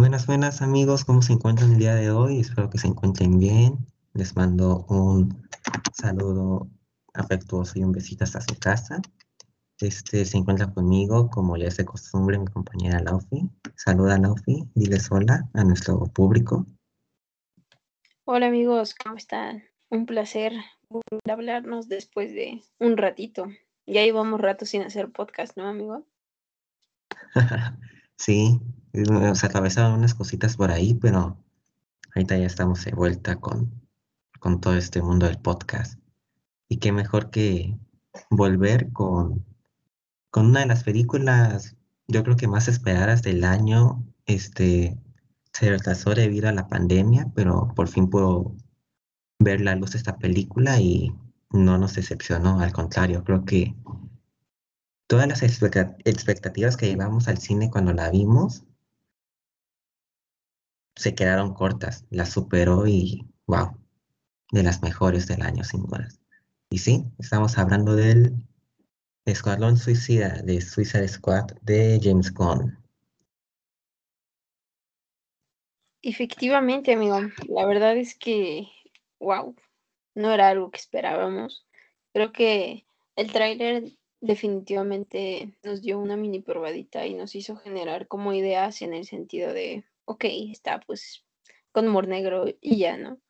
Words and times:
Buenas, 0.00 0.26
buenas 0.26 0.62
amigos, 0.62 1.04
¿cómo 1.04 1.20
se 1.20 1.34
encuentran 1.34 1.72
el 1.72 1.78
día 1.78 1.94
de 1.94 2.10
hoy? 2.10 2.40
Espero 2.40 2.70
que 2.70 2.78
se 2.78 2.86
encuentren 2.86 3.38
bien. 3.38 3.76
Les 4.14 4.34
mando 4.34 4.86
un 4.88 5.46
saludo 5.92 6.70
afectuoso 7.12 7.78
y 7.78 7.84
un 7.84 7.92
besito 7.92 8.24
hasta 8.24 8.40
su 8.40 8.58
casa. 8.58 9.02
Este 9.78 10.24
se 10.24 10.38
encuentra 10.38 10.72
conmigo, 10.72 11.28
como 11.28 11.54
ya 11.58 11.66
es 11.66 11.76
de 11.76 11.84
costumbre, 11.84 12.38
mi 12.38 12.46
compañera 12.46 13.00
Laufi. 13.00 13.50
Saluda 13.76 14.16
Laufi, 14.16 14.64
diles 14.74 15.12
hola 15.12 15.46
a 15.52 15.64
nuestro 15.64 16.02
público. 16.06 16.64
Hola 18.24 18.46
amigos, 18.46 18.94
¿cómo 18.94 19.16
están? 19.16 19.64
Un 19.90 20.06
placer 20.06 20.54
volver 20.88 21.20
a 21.28 21.32
hablarnos 21.34 21.90
después 21.90 22.32
de 22.32 22.62
un 22.78 22.96
ratito. 22.96 23.48
Ya 23.84 24.02
llevamos 24.02 24.40
rato 24.40 24.64
sin 24.64 24.80
hacer 24.80 25.12
podcast, 25.12 25.58
¿no, 25.58 25.68
amigo? 25.68 26.06
sí, 28.16 28.58
nos 28.92 29.44
atravesaron 29.44 29.94
unas 29.94 30.14
cositas 30.14 30.56
por 30.56 30.70
ahí, 30.70 30.94
pero 30.94 31.36
ahorita 32.14 32.36
ya 32.36 32.46
estamos 32.46 32.84
de 32.84 32.92
vuelta 32.92 33.36
con, 33.36 33.70
con 34.38 34.60
todo 34.60 34.74
este 34.74 35.02
mundo 35.02 35.26
del 35.26 35.38
podcast. 35.38 35.98
Y 36.68 36.78
qué 36.78 36.92
mejor 36.92 37.30
que 37.30 37.78
volver 38.30 38.92
con, 38.92 39.44
con 40.30 40.46
una 40.46 40.60
de 40.60 40.66
las 40.66 40.84
películas, 40.84 41.76
yo 42.08 42.22
creo 42.24 42.36
que 42.36 42.48
más 42.48 42.68
esperadas 42.68 43.22
del 43.22 43.44
año. 43.44 44.04
Este 44.26 44.98
se 45.52 45.70
retrasó 45.70 46.14
debido 46.14 46.48
a 46.48 46.52
la 46.52 46.68
pandemia, 46.68 47.30
pero 47.34 47.72
por 47.74 47.88
fin 47.88 48.08
puedo 48.08 48.54
ver 49.38 49.60
la 49.60 49.74
luz 49.74 49.92
de 49.92 49.98
esta 49.98 50.18
película 50.18 50.80
y 50.80 51.12
no 51.50 51.78
nos 51.78 51.94
decepcionó, 51.94 52.60
al 52.60 52.72
contrario, 52.72 53.24
creo 53.24 53.44
que 53.44 53.74
todas 55.08 55.26
las 55.26 55.42
expectativas 55.42 56.76
que 56.76 56.86
llevamos 56.86 57.26
al 57.26 57.38
cine 57.38 57.70
cuando 57.70 57.92
la 57.92 58.10
vimos 58.10 58.64
se 61.00 61.14
quedaron 61.14 61.54
cortas, 61.54 62.04
la 62.10 62.26
superó 62.26 62.86
y 62.86 63.26
wow, 63.46 63.74
de 64.52 64.62
las 64.62 64.82
mejores 64.82 65.26
del 65.26 65.40
año 65.40 65.64
sin 65.64 65.86
dudas. 65.86 66.20
Y 66.68 66.76
sí, 66.76 67.06
estamos 67.18 67.56
hablando 67.56 67.96
del 67.96 68.34
Escuadrón 69.24 69.78
Suicida 69.78 70.42
de 70.42 70.60
Suicide 70.60 71.08
Squad 71.08 71.46
de 71.62 71.98
James 72.02 72.34
Gunn. 72.34 72.76
Efectivamente, 76.02 76.92
amigo. 76.92 77.18
La 77.48 77.64
verdad 77.64 77.96
es 77.96 78.14
que, 78.14 78.68
wow, 79.20 79.56
no 80.14 80.32
era 80.34 80.50
algo 80.50 80.70
que 80.70 80.80
esperábamos. 80.80 81.66
Creo 82.12 82.30
que 82.30 82.84
el 83.16 83.32
tráiler 83.32 83.84
definitivamente 84.20 85.54
nos 85.62 85.80
dio 85.80 85.98
una 85.98 86.18
mini 86.18 86.40
probadita 86.40 87.06
y 87.06 87.14
nos 87.14 87.34
hizo 87.34 87.56
generar 87.56 88.06
como 88.06 88.34
ideas 88.34 88.82
en 88.82 88.92
el 88.92 89.06
sentido 89.06 89.54
de, 89.54 89.84
ok, 90.10 90.24
está 90.50 90.80
pues 90.80 91.24
con 91.70 91.86
humor 91.86 92.08
negro 92.08 92.46
y 92.60 92.78
ya, 92.78 92.96
¿no? 92.96 93.20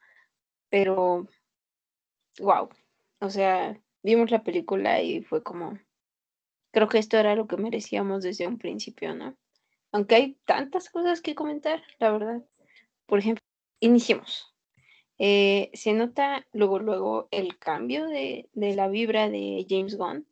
Pero, 0.70 1.28
wow, 2.38 2.70
o 3.20 3.28
sea, 3.28 3.78
vimos 4.02 4.30
la 4.30 4.42
película 4.42 5.02
y 5.02 5.22
fue 5.22 5.42
como, 5.42 5.78
creo 6.72 6.88
que 6.88 6.98
esto 6.98 7.18
era 7.18 7.34
lo 7.34 7.46
que 7.46 7.58
merecíamos 7.58 8.22
desde 8.22 8.46
un 8.46 8.56
principio, 8.56 9.14
¿no? 9.14 9.36
Aunque 9.92 10.14
hay 10.14 10.38
tantas 10.46 10.88
cosas 10.88 11.20
que 11.20 11.34
comentar, 11.34 11.82
la 11.98 12.12
verdad. 12.12 12.42
Por 13.06 13.18
ejemplo, 13.18 13.44
iniciemos. 13.80 14.54
Eh, 15.18 15.70
se 15.74 15.92
nota 15.92 16.46
luego, 16.52 16.78
luego 16.78 17.28
el 17.30 17.58
cambio 17.58 18.06
de, 18.06 18.48
de, 18.54 18.74
la 18.74 18.88
vibra 18.88 19.28
de 19.28 19.66
James 19.68 19.98
Gunn. 19.98 20.26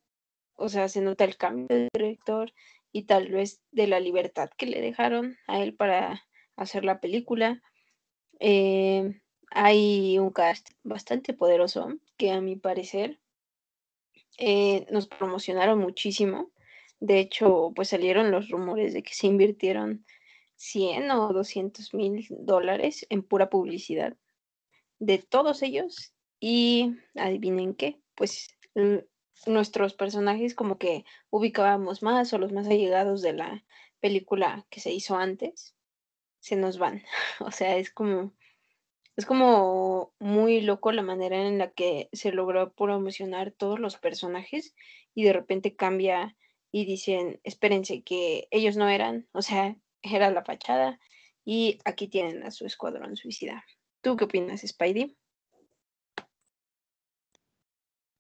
O 0.55 0.71
sea, 0.71 0.89
se 0.89 1.03
nota 1.03 1.25
el 1.25 1.37
cambio 1.37 1.67
de 1.69 1.89
director 1.93 2.55
y 2.91 3.03
tal 3.03 3.29
vez 3.29 3.61
de 3.71 3.87
la 3.87 4.01
libertad 4.01 4.49
que 4.57 4.67
le 4.67 4.81
dejaron 4.81 5.37
a 5.47 5.61
él 5.61 5.75
para 5.75 6.23
hacer 6.59 6.85
la 6.85 7.01
película. 7.01 7.63
Eh, 8.41 9.21
hay 9.51 10.19
un 10.19 10.31
cast 10.31 10.71
bastante 10.83 11.33
poderoso 11.33 11.95
que 12.17 12.33
a 12.33 12.41
mi 12.41 12.57
parecer 12.57 13.19
eh, 14.37 14.87
nos 14.91 15.09
promocionaron 15.09 15.79
muchísimo. 15.79 16.51
De 17.01 17.21
hecho, 17.21 17.73
pues 17.75 17.89
salieron 17.89 18.31
los 18.31 18.51
rumores 18.51 18.93
de 18.93 19.03
que 19.03 19.15
se 19.15 19.27
invirtieron 19.27 20.05
100 20.57 21.11
o 21.13 21.33
200 21.33 21.95
mil 21.95 22.27
dólares 22.31 23.07
en 23.09 23.23
pura 23.23 23.49
publicidad 23.49 24.17
de 24.99 25.19
todos 25.19 25.63
ellos 25.63 26.13
y 26.41 26.97
adivinen 27.15 27.75
qué, 27.75 28.01
pues 28.17 28.49
nuestros 29.47 29.95
personajes 29.95 30.55
como 30.55 30.79
que 30.79 31.05
ubicábamos 31.31 32.03
más 32.03 32.33
o 32.33 32.39
los 32.39 32.53
más 32.53 32.67
allegados 32.67 33.23
de 33.23 33.33
la 33.33 33.65
película 34.01 34.67
que 34.71 34.81
se 34.81 34.93
hizo 34.93 35.17
antes 35.17 35.78
se 36.41 36.57
nos 36.57 36.79
van. 36.79 37.03
O 37.41 37.51
sea, 37.51 37.77
es 37.77 37.91
como 37.91 38.33
es 39.19 39.27
como 39.27 40.15
muy 40.21 40.61
loco 40.61 40.93
la 40.93 41.03
manera 41.03 41.45
en 41.45 41.59
la 41.59 41.73
que 41.73 42.09
se 42.13 42.31
logró 42.31 42.73
promocionar 42.73 43.51
todos 43.51 43.81
los 43.81 43.97
personajes 43.97 44.77
y 45.13 45.25
de 45.25 45.33
repente 45.33 45.75
cambia 45.75 46.37
y 46.71 46.85
dicen, 46.85 47.41
espérense 47.43 48.05
que 48.05 48.47
ellos 48.53 48.77
no 48.77 48.89
eran, 48.89 49.27
o 49.33 49.43
sea, 49.43 49.77
era 50.03 50.31
la 50.31 50.45
fachada 50.45 51.01
y 51.45 51.81
aquí 51.85 52.07
tienen 52.07 52.45
a 52.45 52.53
su 52.53 52.65
escuadrón 52.65 53.17
suicida. 53.17 53.65
¿Tú 54.03 54.17
qué 54.17 54.27
opinas, 54.27 54.61
Spidey? 54.65 55.17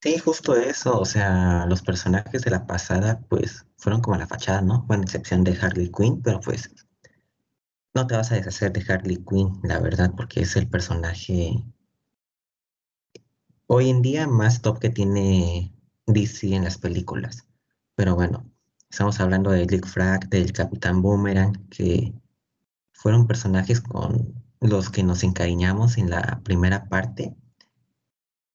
Sí, 0.02 0.18
justo 0.18 0.56
eso, 0.56 0.98
o 0.98 1.04
sea, 1.04 1.64
los 1.66 1.82
personajes 1.82 2.42
de 2.42 2.50
la 2.50 2.66
pasada 2.66 3.20
pues 3.28 3.66
fueron 3.76 4.00
como 4.00 4.16
la 4.16 4.26
fachada, 4.26 4.62
¿no? 4.62 4.84
Con 4.88 5.02
excepción 5.02 5.44
de 5.44 5.56
Harley 5.60 5.92
Quinn, 5.96 6.22
pero 6.22 6.40
pues 6.40 6.74
no 7.98 8.06
te 8.06 8.16
vas 8.16 8.32
a 8.32 8.36
deshacer 8.36 8.72
de 8.72 8.92
Harley 8.92 9.16
Quinn, 9.28 9.60
la 9.62 9.80
verdad, 9.80 10.12
porque 10.16 10.40
es 10.40 10.56
el 10.56 10.68
personaje 10.68 11.64
hoy 13.66 13.90
en 13.90 14.02
día 14.02 14.26
más 14.26 14.62
top 14.62 14.78
que 14.78 14.90
tiene 14.90 15.72
DC 16.06 16.54
en 16.54 16.64
las 16.64 16.78
películas. 16.78 17.46
Pero 17.96 18.14
bueno, 18.14 18.50
Estamos 18.90 19.20
hablando 19.20 19.50
de 19.50 19.66
Dick 19.66 19.86
Frag, 19.86 20.28
del 20.30 20.52
Capitán 20.52 21.02
Boomerang, 21.02 21.68
que 21.68 22.14
fueron 22.92 23.26
personajes 23.26 23.82
con 23.82 24.42
los 24.60 24.88
que 24.90 25.02
nos 25.02 25.22
encariñamos 25.22 25.98
en 25.98 26.10
la 26.10 26.40
primera 26.42 26.88
parte. 26.88 27.36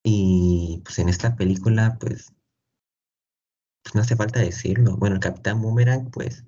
Y 0.03 0.81
pues 0.83 0.97
en 0.99 1.07
esta 1.07 1.35
película, 1.35 1.97
pues, 1.99 2.33
pues 3.83 3.95
no 3.95 4.01
hace 4.01 4.15
falta 4.15 4.39
decirlo. 4.39 4.97
Bueno, 4.97 5.15
el 5.15 5.21
Capitán 5.21 5.61
Boomerang, 5.61 6.09
pues, 6.09 6.43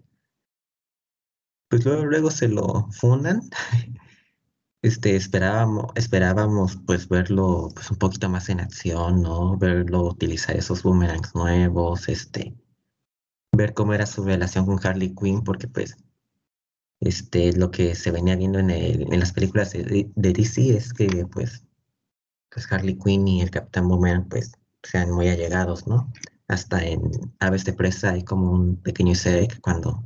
pues 1.70 1.86
luego, 1.86 2.06
luego 2.06 2.31
se 2.31 2.48
lo 2.48 2.88
fundan. 2.92 3.42
Este, 4.81 5.16
esperábamos, 5.16 5.88
esperábamos 5.96 6.78
pues 6.86 7.09
verlo 7.09 7.70
pues 7.74 7.90
un 7.90 7.98
poquito 7.98 8.30
más 8.30 8.50
en 8.50 8.59
acción, 8.59 9.24
¿no? 9.24 9.58
Verlo 9.58 10.03
utilizar 10.03 10.56
esos 10.56 10.84
boomerangs 10.84 11.34
nuevos, 11.34 12.08
este, 12.08 12.53
ver 13.52 13.74
cómo 13.74 13.96
era 13.96 14.06
su 14.06 14.24
relación 14.24 14.68
con 14.68 14.80
Harley 14.86 15.16
Quinn, 15.16 15.44
porque 15.44 15.68
pues 15.68 15.98
este, 17.00 17.53
lo 17.53 17.72
que 17.72 17.96
se 17.96 18.12
venía 18.12 18.36
viendo 18.36 18.59
en, 18.59 18.70
en 18.70 19.20
las 19.20 19.32
películas 19.32 19.72
de, 19.72 20.08
DC 20.16 20.78
es 20.78 20.94
que 20.94 21.26
pues, 21.32 21.64
pues 22.52 22.72
Harley 22.72 22.97
Quinn 22.97 23.28
y 23.28 23.42
el 23.42 23.50
Capitán 23.50 23.88
Boomerang 23.88 24.30
pues 24.30 24.52
sean 24.84 25.12
muy 25.12 25.30
allegados, 25.30 25.88
¿no? 25.88 26.12
Hasta 26.47 26.86
en 26.86 27.09
Aves 27.40 27.66
de 27.66 27.74
Presa 27.74 28.12
hay 28.12 28.24
como 28.24 28.52
un 28.52 28.76
pequeño 28.78 29.14
easter 29.14 29.47
cuando 29.62 30.03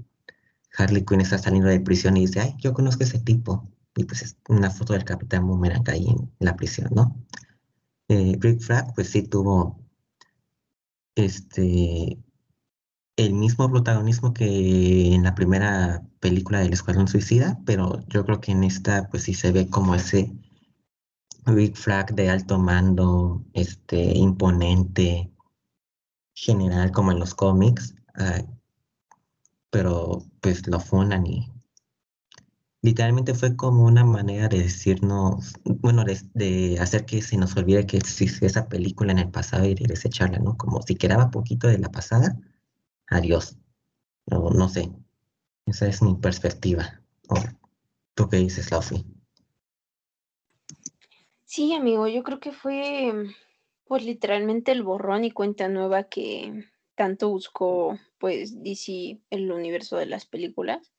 Harley 0.80 1.04
Quinn 1.06 1.22
está 1.22 1.38
saliendo 1.38 1.70
de 1.70 1.82
prisión 1.82 2.18
y 2.18 2.22
dice, 2.22 2.40
ay, 2.40 2.56
yo 2.60 2.74
conozco 2.74 3.04
ese 3.04 3.20
tipo. 3.20 3.70
Y 3.96 4.06
pues 4.06 4.22
es 4.22 4.38
una 4.48 4.72
foto 4.72 4.94
del 4.94 5.04
Capitán 5.04 5.46
Boomerang 5.46 5.88
ahí 5.90 6.08
en 6.08 6.32
la 6.40 6.56
prisión, 6.56 6.90
¿no? 6.96 7.16
Eh, 8.08 8.38
Rick 8.40 8.62
Flag 8.62 8.94
pues 8.96 9.10
sí 9.10 9.24
tuvo 9.24 9.80
este 11.16 12.18
el 13.18 13.34
mismo 13.34 13.70
protagonismo 13.70 14.34
que 14.34 15.14
en 15.14 15.24
la 15.24 15.36
primera 15.36 16.02
película 16.22 16.60
del 16.60 16.72
Escuadrón 16.72 17.10
Suicida, 17.10 17.60
pero 17.66 18.00
yo 18.08 18.26
creo 18.26 18.40
que 18.40 18.54
en 18.54 18.64
esta 18.64 19.10
pues 19.10 19.24
sí 19.24 19.34
se 19.34 19.52
ve 19.52 19.70
como 19.70 19.94
ese 19.94 20.32
Big 21.46 21.76
Flag 21.76 22.16
de 22.16 22.30
alto 22.30 22.58
mando, 22.58 23.44
este 23.54 24.18
imponente, 24.18 25.32
general 26.34 26.92
como 26.92 27.12
en 27.12 27.20
los 27.20 27.36
cómics, 27.36 27.94
ah, 28.16 28.42
pero 29.70 30.24
pues 30.42 30.68
lo 30.68 30.80
funan 30.80 31.26
y 31.28 31.52
literalmente 32.82 33.34
fue 33.34 33.56
como 33.56 33.86
una 33.86 34.06
manera 34.06 34.48
de 34.48 34.60
decirnos, 34.60 35.54
bueno, 35.64 36.04
de, 36.06 36.78
hacer 36.80 37.06
que 37.06 37.22
se 37.22 37.38
nos 37.38 37.56
olvide 37.58 37.86
que 37.86 37.98
existía 37.98 38.48
esa 38.48 38.70
película 38.70 39.12
en 39.12 39.20
el 39.20 39.30
pasado 39.30 39.66
y 39.66 39.76
de 39.76 39.88
desecharla, 39.88 40.40
¿no? 40.40 40.58
Como 40.58 40.82
si 40.82 40.96
quedaba 40.96 41.32
poquito 41.32 41.68
de 41.68 41.80
la 41.80 41.90
pasada, 41.90 42.38
adiós. 43.08 43.58
No, 44.28 44.50
no 44.50 44.70
sé. 44.70 44.92
Esa 45.66 45.88
es 45.88 46.02
mi 46.02 46.16
perspectiva. 46.16 47.02
¿Tú 48.16 48.30
qué 48.30 48.38
dices, 48.38 48.72
Laufi? 48.72 49.06
Sí, 51.46 51.74
amigo, 51.74 52.08
yo 52.08 52.24
creo 52.24 52.40
que 52.40 52.52
fue 52.52 53.14
pues 53.86 54.04
literalmente 54.04 54.72
el 54.72 54.84
borrón 54.84 55.26
y 55.26 55.32
cuenta 55.32 55.68
nueva 55.68 56.04
que 56.04 56.64
tanto 57.00 57.30
buscó 57.30 57.98
pues 58.18 58.62
DC 58.62 59.22
el 59.30 59.50
universo 59.54 59.96
de 59.96 60.06
las 60.06 60.26
películas. 60.26 60.92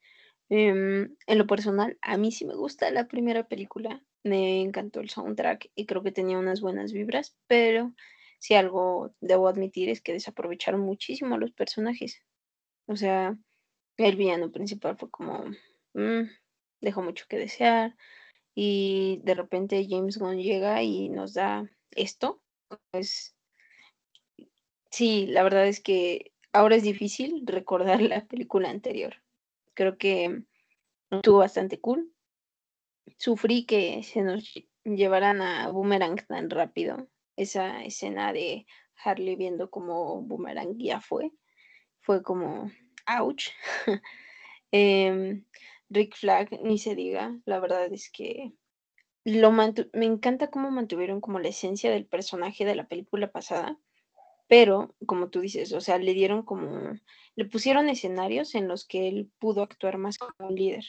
Em, 0.49 1.15
en 1.27 1.39
lo 1.39 1.47
personal, 1.47 1.99
a 2.01 2.17
mí 2.17 2.33
sí 2.33 2.47
me 2.47 2.55
gusta 2.55 2.91
la 2.91 3.07
primera 3.07 3.49
película, 3.49 4.03
me 4.25 4.63
encantó 4.63 5.01
el 5.01 5.11
soundtrack 5.11 5.71
y 5.75 5.85
creo 5.85 6.03
que 6.03 6.11
tenía 6.11 6.39
unas 6.39 6.63
buenas 6.63 6.95
vibras, 6.95 7.37
pero 7.49 7.93
si 8.39 8.55
algo 8.55 9.15
debo 9.21 9.47
admitir 9.47 9.91
es 9.91 10.01
que 10.01 10.15
desaprovecharon 10.15 10.81
muchísimo 10.81 11.35
a 11.35 11.39
los 11.39 11.53
personajes. 11.53 12.23
O 12.87 12.97
sea, 12.97 13.37
el 13.99 14.17
villano 14.17 14.51
principal 14.53 14.97
fue 14.97 15.11
como, 15.11 15.45
mm, 15.93 16.23
dejó 16.81 17.03
mucho 17.03 17.27
que 17.29 17.37
desear 17.37 17.95
y 18.55 19.21
de 19.25 19.35
repente 19.35 19.87
James 19.87 20.17
Gunn 20.17 20.39
llega 20.39 20.83
y 20.83 21.11
nos 21.11 21.35
da 21.35 21.71
esto. 21.91 22.41
Pues 22.91 23.37
sí, 24.91 25.27
la 25.27 25.43
verdad 25.43 25.67
es 25.67 25.81
que 25.81 26.33
ahora 26.53 26.77
es 26.77 26.83
difícil 26.83 27.43
recordar 27.47 28.01
la 28.03 28.27
película 28.27 28.71
anterior. 28.71 29.15
Creo 29.75 29.99
que 29.99 30.43
estuvo 31.11 31.39
bastante 31.39 31.81
cool. 31.81 32.13
Sufrí 33.19 33.65
que 33.67 34.03
se 34.03 34.23
nos 34.23 34.53
llevaran 34.85 35.41
a 35.41 35.71
Boomerang 35.71 36.25
tan 36.27 36.51
rápido. 36.51 37.09
Esa 37.37 37.83
escena 37.85 38.33
de 38.33 38.67
Harley 39.03 39.37
viendo 39.37 39.71
como 39.71 40.23
Boomerang 40.23 40.77
ya 40.79 41.01
fue. 41.01 41.33
Fue 42.01 42.23
como, 42.23 42.71
ouch. 43.07 43.49
Em, 44.73 45.45
Rick 45.89 46.15
Flag, 46.15 46.61
ni 46.63 46.79
se 46.79 46.95
diga. 46.95 47.37
La 47.45 47.59
verdad 47.59 47.93
es 47.93 48.09
que 48.11 48.53
lo 49.25 49.51
me 49.53 50.07
encanta 50.07 50.51
cómo 50.51 50.71
mantuvieron 50.71 51.21
como 51.21 51.41
la 51.41 51.49
esencia 51.49 51.91
del 51.91 52.07
personaje 52.07 52.65
de 52.65 52.75
la 52.75 52.87
película 52.87 53.31
pasada, 53.33 53.79
pero 54.51 54.97
como 55.07 55.29
tú 55.29 55.41
dices, 55.43 55.73
o 55.73 55.81
sea, 55.81 55.99
le 55.99 56.13
dieron 56.13 56.43
como, 56.43 56.99
le 57.37 57.45
pusieron 57.45 57.89
escenarios 57.89 58.57
en 58.57 58.67
los 58.67 58.85
que 58.85 59.07
él 59.07 59.31
pudo 59.39 59.63
actuar 59.63 59.97
más 59.97 60.19
como 60.19 60.49
un 60.49 60.57
líder 60.57 60.85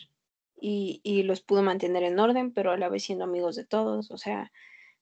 y, 0.59 1.21
los 1.25 1.41
pudo 1.41 1.61
mantener 1.61 2.01
en 2.01 2.17
orden, 2.17 2.53
pero 2.53 2.71
a 2.71 2.77
la 2.77 2.89
vez 2.89 3.03
siendo 3.03 3.25
amigos 3.25 3.55
de 3.55 3.63
todos, 3.63 4.09
o 4.09 4.17
sea, 4.17 4.51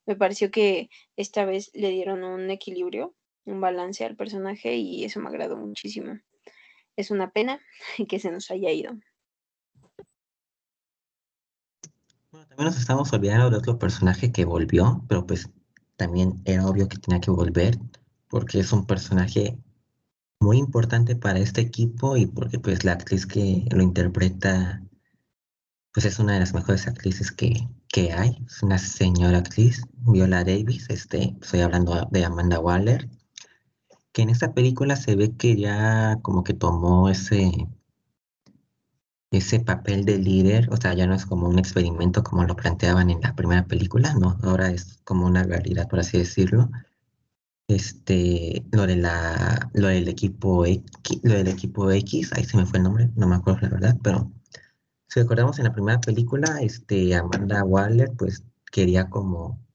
me 0.06 0.18
pareció 0.18 0.52
que 0.52 0.90
esta 1.16 1.46
vez 1.46 1.72
le 1.74 1.90
dieron 1.92 2.26
un 2.26 2.52
equilibrio, 2.52 3.16
un 3.46 3.62
balance 3.62 4.04
al 4.04 4.18
personaje 4.18 4.76
y 4.76 5.06
eso 5.06 5.22
me 5.22 5.30
agradó 5.30 5.56
muchísimo. 5.56 6.20
Es 6.98 7.12
una 7.12 7.32
pena 7.32 7.62
que 8.10 8.20
se 8.20 8.30
nos 8.30 8.52
haya 8.52 8.72
ido. 8.72 8.92
Bueno, 12.30 12.46
también 12.50 12.66
nos 12.66 12.78
estamos 12.78 13.14
olvidando 13.14 13.50
de 13.52 13.56
otro 13.56 13.80
personaje 13.80 14.34
que 14.34 14.44
volvió, 14.44 15.02
pero 15.08 15.26
pues 15.26 15.50
también 15.96 16.42
era 16.44 16.68
obvio 16.68 16.90
que 16.90 16.98
tenía 16.98 17.22
que 17.22 17.32
volver, 17.32 17.78
porque 18.30 18.60
es 18.60 18.72
un 18.72 18.86
personaje 18.86 19.58
muy 20.40 20.58
importante 20.58 21.16
para 21.16 21.40
este 21.40 21.62
equipo 21.62 22.16
y 22.16 22.26
porque 22.26 22.60
pues 22.60 22.86
la 22.86 22.94
actriz 22.94 23.26
que 23.26 23.66
lo 23.72 23.84
interpreta 23.84 24.82
pues 25.94 26.06
es 26.06 26.20
una 26.20 26.34
de 26.34 26.40
las 26.40 26.54
mejores 26.54 26.88
actrices 26.88 27.32
que, 27.32 27.68
que 27.88 28.14
hay, 28.14 28.38
es 28.46 28.64
una 28.64 28.78
señora 28.78 29.40
actriz, 29.40 29.82
Viola 29.94 30.44
Davis, 30.44 30.86
este, 30.90 31.36
estoy 31.42 31.62
hablando 31.62 32.08
de 32.12 32.26
Amanda 32.26 32.60
Waller, 32.60 33.10
que 34.14 34.22
en 34.22 34.30
esta 34.30 34.54
película 34.54 34.96
se 34.96 35.16
ve 35.16 35.36
que 35.36 35.58
ya 35.58 36.20
como 36.22 36.44
que 36.44 36.54
tomó 36.54 37.10
ese 37.10 37.52
ese 39.32 39.60
papel 39.60 40.06
de 40.06 40.18
líder, 40.18 40.70
o 40.72 40.78
sea, 40.78 40.94
ya 40.96 41.06
no 41.06 41.14
es 41.14 41.26
como 41.26 41.48
un 41.48 41.60
experimento 41.60 42.24
como 42.24 42.44
lo 42.46 42.56
planteaban 42.56 43.10
en 43.12 43.22
la 43.22 43.36
primera 43.36 43.66
película, 43.66 44.14
no, 44.16 44.38
ahora 44.42 44.72
es 44.72 45.00
como 45.04 45.26
una 45.28 45.44
realidad, 45.44 45.88
por 45.88 46.00
así 46.00 46.18
decirlo. 46.18 46.70
Este, 47.70 48.66
lo 48.72 48.86
de 48.86 48.98
la, 48.98 49.70
lo 49.74 49.88
del 49.88 50.10
equipo 50.10 50.66
X, 50.66 51.22
lo 51.24 51.36
del 51.36 51.48
equipo 51.48 51.90
X, 51.90 52.34
ahí 52.34 52.44
se 52.44 52.58
me 52.58 52.66
fue 52.66 52.80
el 52.80 52.84
nombre, 52.84 53.10
no 53.16 53.28
me 53.28 53.36
acuerdo 53.36 53.62
la 53.62 53.70
verdad, 53.70 53.98
pero 54.04 54.30
si 55.08 55.22
recordamos 55.22 55.58
en 55.60 55.66
la 55.66 55.74
primera 55.74 56.02
película, 56.02 56.60
este, 56.62 57.16
Amanda 57.16 57.64
Waller, 57.64 58.12
pues 58.18 58.44
quería 58.72 59.10
como 59.10 59.66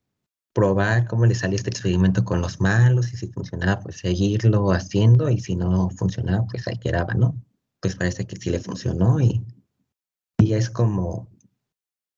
probar 0.53 1.07
cómo 1.07 1.25
le 1.25 1.35
salía 1.35 1.57
este 1.57 1.71
experimento 1.71 2.25
con 2.25 2.43
los 2.43 2.61
malos 2.61 3.13
y 3.13 3.17
si 3.17 3.29
funcionaba, 3.29 3.81
pues 3.81 3.97
seguirlo 3.97 4.73
haciendo 4.73 5.31
y 5.31 5.41
si 5.41 5.57
no 5.57 5.89
funcionaba, 5.91 6.47
pues 6.47 6.69
ahí 6.69 6.77
quedaba, 6.79 7.15
¿no? 7.15 7.35
pues 7.85 7.97
parece 7.97 8.27
que 8.27 8.37
sí 8.37 8.49
le 8.49 8.61
funcionó 8.61 9.21
y, 9.21 9.45
y 10.39 10.55
es 10.55 10.71
como, 10.71 11.29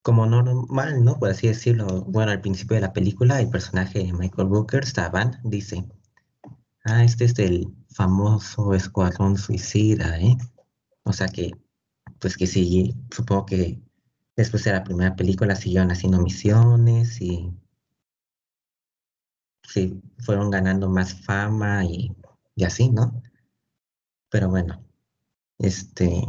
como 0.06 0.24
normal, 0.24 1.02
¿no? 1.04 1.18
Por 1.18 1.30
así 1.30 1.48
decirlo. 1.48 2.02
Bueno, 2.04 2.30
al 2.30 2.40
principio 2.40 2.76
de 2.76 2.82
la 2.82 2.92
película 2.92 3.40
el 3.40 3.50
personaje 3.50 4.04
de 4.04 4.12
Michael 4.12 4.46
Booker, 4.46 4.86
Saban, 4.86 5.40
dice, 5.42 5.84
ah, 6.84 7.02
este 7.02 7.24
es 7.24 7.36
el 7.40 7.74
famoso 7.90 8.72
escuadrón 8.74 9.36
suicida, 9.36 10.16
¿eh? 10.20 10.36
O 11.02 11.12
sea 11.12 11.26
que, 11.26 11.50
pues 12.20 12.36
que 12.36 12.46
sí, 12.46 12.94
supongo 13.10 13.46
que 13.46 13.82
después 14.36 14.62
de 14.62 14.72
la 14.74 14.84
primera 14.84 15.16
película 15.16 15.56
siguieron 15.56 15.90
haciendo 15.90 16.22
misiones 16.22 17.20
y 17.20 17.52
sí, 19.64 20.00
fueron 20.18 20.50
ganando 20.52 20.88
más 20.88 21.14
fama 21.24 21.84
y, 21.84 22.12
y 22.54 22.64
así, 22.64 22.90
¿no? 22.90 23.20
Pero 24.30 24.50
bueno, 24.50 24.84
este, 25.58 26.24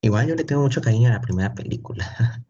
igual 0.00 0.28
yo 0.28 0.36
le 0.36 0.44
tengo 0.44 0.62
mucho 0.62 0.80
cariño 0.80 1.08
a 1.08 1.14
la 1.14 1.20
primera 1.20 1.54
película. 1.54 2.06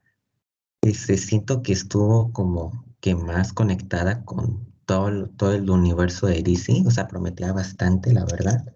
Este, 0.83 1.17
siento 1.17 1.63
que 1.63 1.73
estuvo 1.73 2.33
como 2.33 2.85
que 3.01 3.15
más 3.15 3.53
conectada 3.53 4.25
con 4.25 4.73
todo 4.87 5.09
el, 5.09 5.31
todo 5.37 5.53
el 5.53 5.69
universo 5.71 6.27
de 6.27 6.43
DC, 6.43 6.85
o 6.87 6.91
sea, 6.91 7.09
prometía 7.09 7.53
bastante, 7.53 8.13
la 8.13 8.25
verdad. 8.25 8.75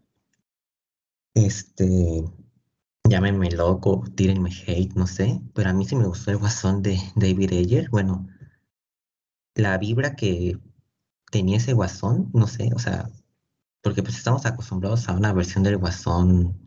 Este, 1.34 2.24
llámenme 3.08 3.50
loco, 3.50 4.04
tírenme 4.14 4.50
hate, 4.66 4.94
no 4.94 5.06
sé, 5.06 5.40
pero 5.54 5.70
a 5.70 5.72
mí 5.72 5.84
sí 5.84 5.96
me 5.96 6.06
gustó 6.06 6.30
el 6.30 6.38
guasón 6.38 6.82
de 6.82 6.98
David 7.16 7.52
Ayer. 7.52 7.88
Bueno, 7.90 8.28
la 9.54 9.78
vibra 9.78 10.14
que 10.16 10.58
tenía 11.30 11.56
ese 11.56 11.72
guasón, 11.72 12.30
no 12.34 12.46
sé, 12.46 12.70
o 12.74 12.78
sea, 12.78 13.10
porque 13.82 14.02
pues 14.02 14.16
estamos 14.16 14.46
acostumbrados 14.46 15.08
a 15.08 15.14
una 15.14 15.32
versión 15.32 15.64
del 15.64 15.78
guasón 15.78 16.62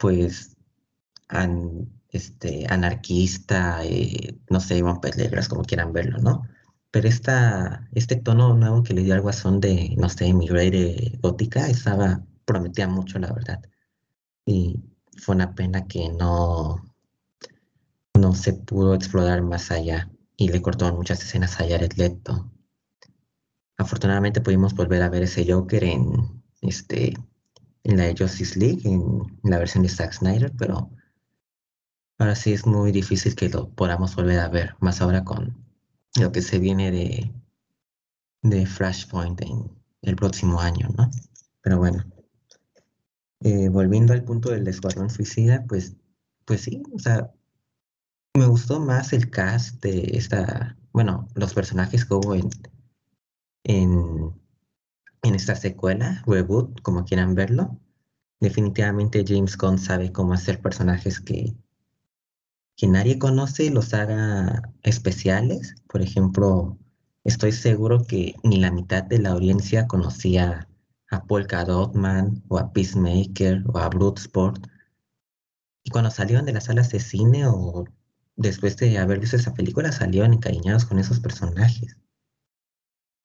pues, 0.00 0.56
este, 2.12 2.66
anarquista, 2.68 3.84
eh, 3.84 4.38
no 4.48 4.60
sé, 4.60 4.82
Pelegras, 5.00 5.48
como 5.48 5.62
quieran 5.64 5.92
verlo, 5.92 6.18
¿no? 6.18 6.42
Pero 6.90 7.08
esta, 7.08 7.88
este 7.92 8.16
tono 8.16 8.54
nuevo 8.54 8.82
que 8.82 8.94
le 8.94 9.02
dio 9.02 9.14
al 9.14 9.20
guasón 9.20 9.60
de, 9.60 9.94
no 9.96 10.08
sé, 10.08 10.32
mi 10.34 10.48
de 10.48 11.18
gótica, 11.22 11.68
estaba, 11.68 12.24
prometía 12.44 12.88
mucho, 12.88 13.18
la 13.18 13.32
verdad. 13.32 13.60
Y 14.44 14.82
fue 15.16 15.36
una 15.36 15.54
pena 15.54 15.86
que 15.86 16.08
no, 16.08 16.84
no 18.14 18.34
se 18.34 18.54
pudo 18.54 18.94
explorar 18.94 19.42
más 19.42 19.70
allá 19.70 20.10
y 20.36 20.48
le 20.48 20.62
cortó 20.62 20.92
muchas 20.94 21.22
escenas 21.22 21.60
a 21.60 21.68
Jared 21.68 21.92
Leto. 21.96 22.50
Afortunadamente 23.76 24.40
pudimos 24.40 24.74
volver 24.74 25.02
a 25.02 25.08
ver 25.08 25.22
ese 25.22 25.50
Joker 25.50 25.84
en 25.84 26.42
este 26.60 27.14
en 27.84 27.96
la 27.96 28.14
Justice 28.16 28.58
League, 28.58 28.82
en, 28.84 29.22
la 29.42 29.58
versión 29.58 29.82
de 29.82 29.88
Zack 29.88 30.12
Snyder, 30.12 30.52
pero 30.56 30.90
ahora 32.20 32.36
sí 32.36 32.52
es 32.52 32.66
muy 32.66 32.92
difícil 32.92 33.34
que 33.34 33.48
lo 33.48 33.68
podamos 33.70 34.14
volver 34.14 34.38
a 34.38 34.48
ver, 34.48 34.76
más 34.78 35.00
ahora 35.00 35.24
con 35.24 35.56
lo 36.20 36.30
que 36.30 36.42
se 36.42 36.60
viene 36.60 36.92
de, 36.92 37.32
de 38.42 38.66
Flashpoint 38.66 39.40
en 39.42 39.70
el 40.02 40.14
próximo 40.14 40.60
año, 40.60 40.88
¿no? 40.96 41.10
Pero 41.62 41.78
bueno, 41.78 42.04
eh, 43.40 43.68
volviendo 43.68 44.12
al 44.12 44.22
punto 44.22 44.50
del 44.50 44.68
Escuadrón 44.68 45.10
Suicida, 45.10 45.64
pues, 45.68 45.96
pues 46.44 46.60
sí, 46.62 46.82
o 46.92 46.98
sea, 47.00 47.32
me 48.34 48.46
gustó 48.46 48.78
más 48.78 49.12
el 49.12 49.30
cast 49.30 49.82
de 49.82 50.12
esta, 50.14 50.78
bueno, 50.92 51.26
los 51.34 51.54
personajes 51.54 52.04
que 52.04 52.14
hubo 52.14 52.36
en, 52.36 52.48
en 53.64 54.40
en 55.22 55.34
esta 55.34 55.54
secuela, 55.54 56.22
reboot, 56.26 56.80
como 56.82 57.04
quieran 57.04 57.34
verlo. 57.34 57.78
Definitivamente 58.40 59.24
James 59.26 59.56
Gunn 59.56 59.78
sabe 59.78 60.12
cómo 60.12 60.32
hacer 60.32 60.60
personajes 60.60 61.20
que, 61.20 61.54
que 62.80 62.86
nadie 62.86 63.18
conoce 63.18 63.68
los 63.68 63.92
haga 63.92 64.62
especiales. 64.82 65.74
Por 65.86 66.00
ejemplo, 66.00 66.78
estoy 67.24 67.52
seguro 67.52 68.06
que 68.06 68.36
ni 68.42 68.56
la 68.56 68.70
mitad 68.70 69.02
de 69.04 69.18
la 69.18 69.32
audiencia 69.32 69.86
conocía 69.86 70.66
a 71.10 71.24
Polka 71.24 71.66
Dotman 71.66 72.42
o 72.48 72.58
a 72.58 72.72
Peacemaker 72.72 73.64
o 73.66 73.78
a 73.78 73.90
Bloodsport. 73.90 74.66
Y 75.84 75.90
cuando 75.90 76.10
salieron 76.10 76.46
de 76.46 76.54
las 76.54 76.64
salas 76.64 76.88
de 76.88 77.00
cine 77.00 77.46
o 77.46 77.84
después 78.36 78.78
de 78.78 78.96
haber 78.96 79.20
visto 79.20 79.36
esa 79.36 79.52
película, 79.52 79.92
salieron 79.92 80.32
encariñados 80.32 80.86
con 80.86 80.98
esos 80.98 81.20
personajes. 81.20 81.98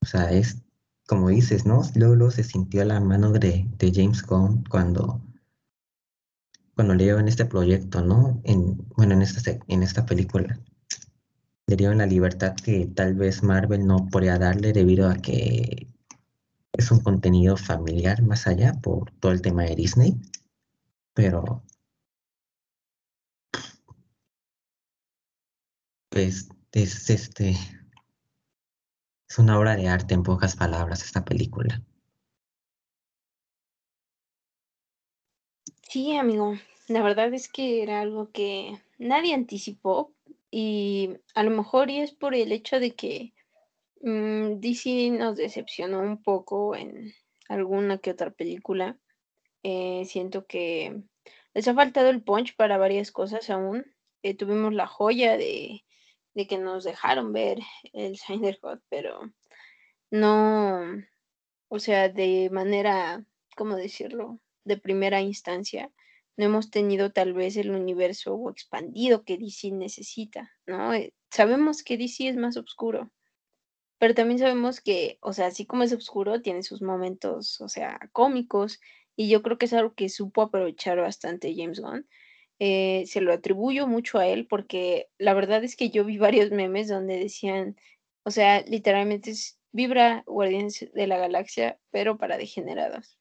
O 0.01 0.05
sea, 0.05 0.31
es 0.31 0.65
como 1.07 1.29
dices, 1.29 1.65
¿no? 1.65 1.81
Luego, 1.95 2.29
se 2.29 2.43
sintió 2.43 2.83
la 2.83 2.99
mano 2.99 3.31
de, 3.31 3.69
James 3.79 4.21
Gunn 4.21 4.65
cuando, 4.69 5.21
cuando 6.75 6.93
leo 6.93 7.19
en 7.19 7.27
este 7.27 7.45
proyecto, 7.45 8.01
¿no? 8.01 8.41
En, 8.43 8.77
bueno, 8.95 9.13
en 9.13 9.21
esta, 9.21 9.51
en 9.67 9.83
esta 9.83 10.05
película. 10.05 10.59
Le 11.67 11.75
dieron 11.75 11.97
la 11.97 12.05
libertad 12.05 12.55
que 12.55 12.87
tal 12.87 13.15
vez 13.15 13.41
Marvel 13.43 13.87
no 13.87 14.07
podría 14.07 14.37
darle 14.37 14.73
debido 14.73 15.09
a 15.09 15.15
que 15.15 15.87
es 16.73 16.91
un 16.91 16.99
contenido 16.99 17.57
familiar 17.57 18.21
más 18.21 18.47
allá 18.47 18.73
por 18.81 19.11
todo 19.19 19.31
el 19.31 19.41
tema 19.41 19.63
de 19.63 19.75
Disney. 19.75 20.19
Pero... 21.13 21.63
Pues 26.09 26.49
es 26.71 27.09
este... 27.09 27.57
Es 29.29 29.39
una 29.39 29.57
obra 29.57 29.75
de 29.75 29.87
arte 29.87 30.13
en 30.13 30.23
pocas 30.23 30.55
palabras 30.55 31.03
esta 31.03 31.25
película. 31.25 31.81
Sí, 35.95 36.17
amigo, 36.17 36.55
la 36.89 37.01
verdad 37.01 37.33
es 37.33 37.47
que 37.47 37.81
era 37.81 38.01
algo 38.01 38.29
que 38.33 38.81
nadie 38.97 39.33
anticipó 39.33 40.13
y 40.51 41.11
a 41.33 41.41
lo 41.43 41.51
mejor 41.51 41.89
y 41.89 42.01
es 42.01 42.11
por 42.11 42.35
el 42.35 42.51
hecho 42.51 42.81
de 42.81 42.95
que 42.95 43.33
mm, 44.01 44.59
DC 44.59 45.11
nos 45.11 45.37
decepcionó 45.37 46.01
un 46.01 46.21
poco 46.21 46.75
en 46.75 47.13
alguna 47.47 47.99
que 47.99 48.11
otra 48.11 48.31
película. 48.31 48.99
Eh, 49.63 50.03
siento 50.05 50.45
que 50.47 51.01
les 51.53 51.65
ha 51.69 51.73
faltado 51.73 52.09
el 52.09 52.21
punch 52.21 52.57
para 52.57 52.77
varias 52.77 53.13
cosas 53.13 53.49
aún. 53.49 53.85
Eh, 54.21 54.35
tuvimos 54.35 54.73
la 54.73 54.87
joya 54.87 55.37
de, 55.37 55.85
de, 56.33 56.45
que 56.45 56.57
nos 56.57 56.83
dejaron 56.83 57.31
ver 57.31 57.59
el 57.93 58.17
Snyder 58.17 58.59
Cut, 58.59 58.81
pero 58.89 59.31
no, 60.11 60.81
o 61.69 61.79
sea, 61.79 62.09
de 62.09 62.49
manera, 62.51 63.25
¿cómo 63.55 63.77
decirlo? 63.77 64.41
De 64.65 64.77
primera 64.77 65.21
instancia 65.21 65.91
no 66.37 66.45
hemos 66.45 66.69
tenido 66.69 67.11
tal 67.11 67.33
vez 67.33 67.55
el 67.57 67.71
universo 67.71 68.49
expandido 68.49 69.23
que 69.23 69.37
DC 69.37 69.71
necesita, 69.71 70.51
¿no? 70.65 70.93
Eh, 70.93 71.13
sabemos 71.31 71.83
que 71.83 71.97
DC 71.97 72.27
es 72.27 72.35
más 72.35 72.57
oscuro, 72.57 73.11
pero 73.99 74.13
también 74.13 74.39
sabemos 74.39 74.81
que, 74.81 75.17
o 75.21 75.33
sea, 75.33 75.47
así 75.47 75.65
como 75.65 75.83
es 75.83 75.93
oscuro, 75.93 76.41
tiene 76.41 76.63
sus 76.63 76.81
momentos, 76.81 77.61
o 77.61 77.69
sea, 77.69 77.99
cómicos, 78.11 78.79
y 79.15 79.29
yo 79.29 79.41
creo 79.41 79.57
que 79.57 79.65
es 79.65 79.73
algo 79.73 79.93
que 79.93 80.09
supo 80.09 80.41
aprovechar 80.41 80.99
bastante 80.99 81.53
James 81.55 81.79
Gunn. 81.79 82.07
Eh, 82.59 83.03
se 83.07 83.21
lo 83.21 83.33
atribuyo 83.33 83.87
mucho 83.87 84.17
a 84.17 84.27
él 84.27 84.47
porque 84.47 85.09
la 85.17 85.33
verdad 85.33 85.63
es 85.63 85.75
que 85.75 85.89
yo 85.89 86.05
vi 86.05 86.17
varios 86.17 86.51
memes 86.51 86.87
donde 86.87 87.19
decían, 87.19 87.77
o 88.23 88.31
sea, 88.31 88.61
literalmente 88.61 89.31
es 89.31 89.59
Vibra 89.71 90.23
Guardianes 90.25 90.89
de 90.93 91.07
la 91.07 91.17
Galaxia, 91.17 91.79
pero 91.91 92.17
para 92.17 92.37
degenerados. 92.37 93.17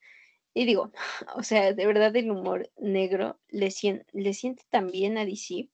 Y 0.55 0.65
digo, 0.65 0.93
o 1.37 1.43
sea, 1.43 1.73
de 1.73 1.87
verdad 1.87 2.15
el 2.17 2.31
humor 2.31 2.71
negro 2.79 3.39
le, 3.49 3.69
le 4.13 4.35
siente 4.35 4.63
tan 4.71 4.91
bien 4.91 5.19
a 5.19 5.27
DC 5.27 5.69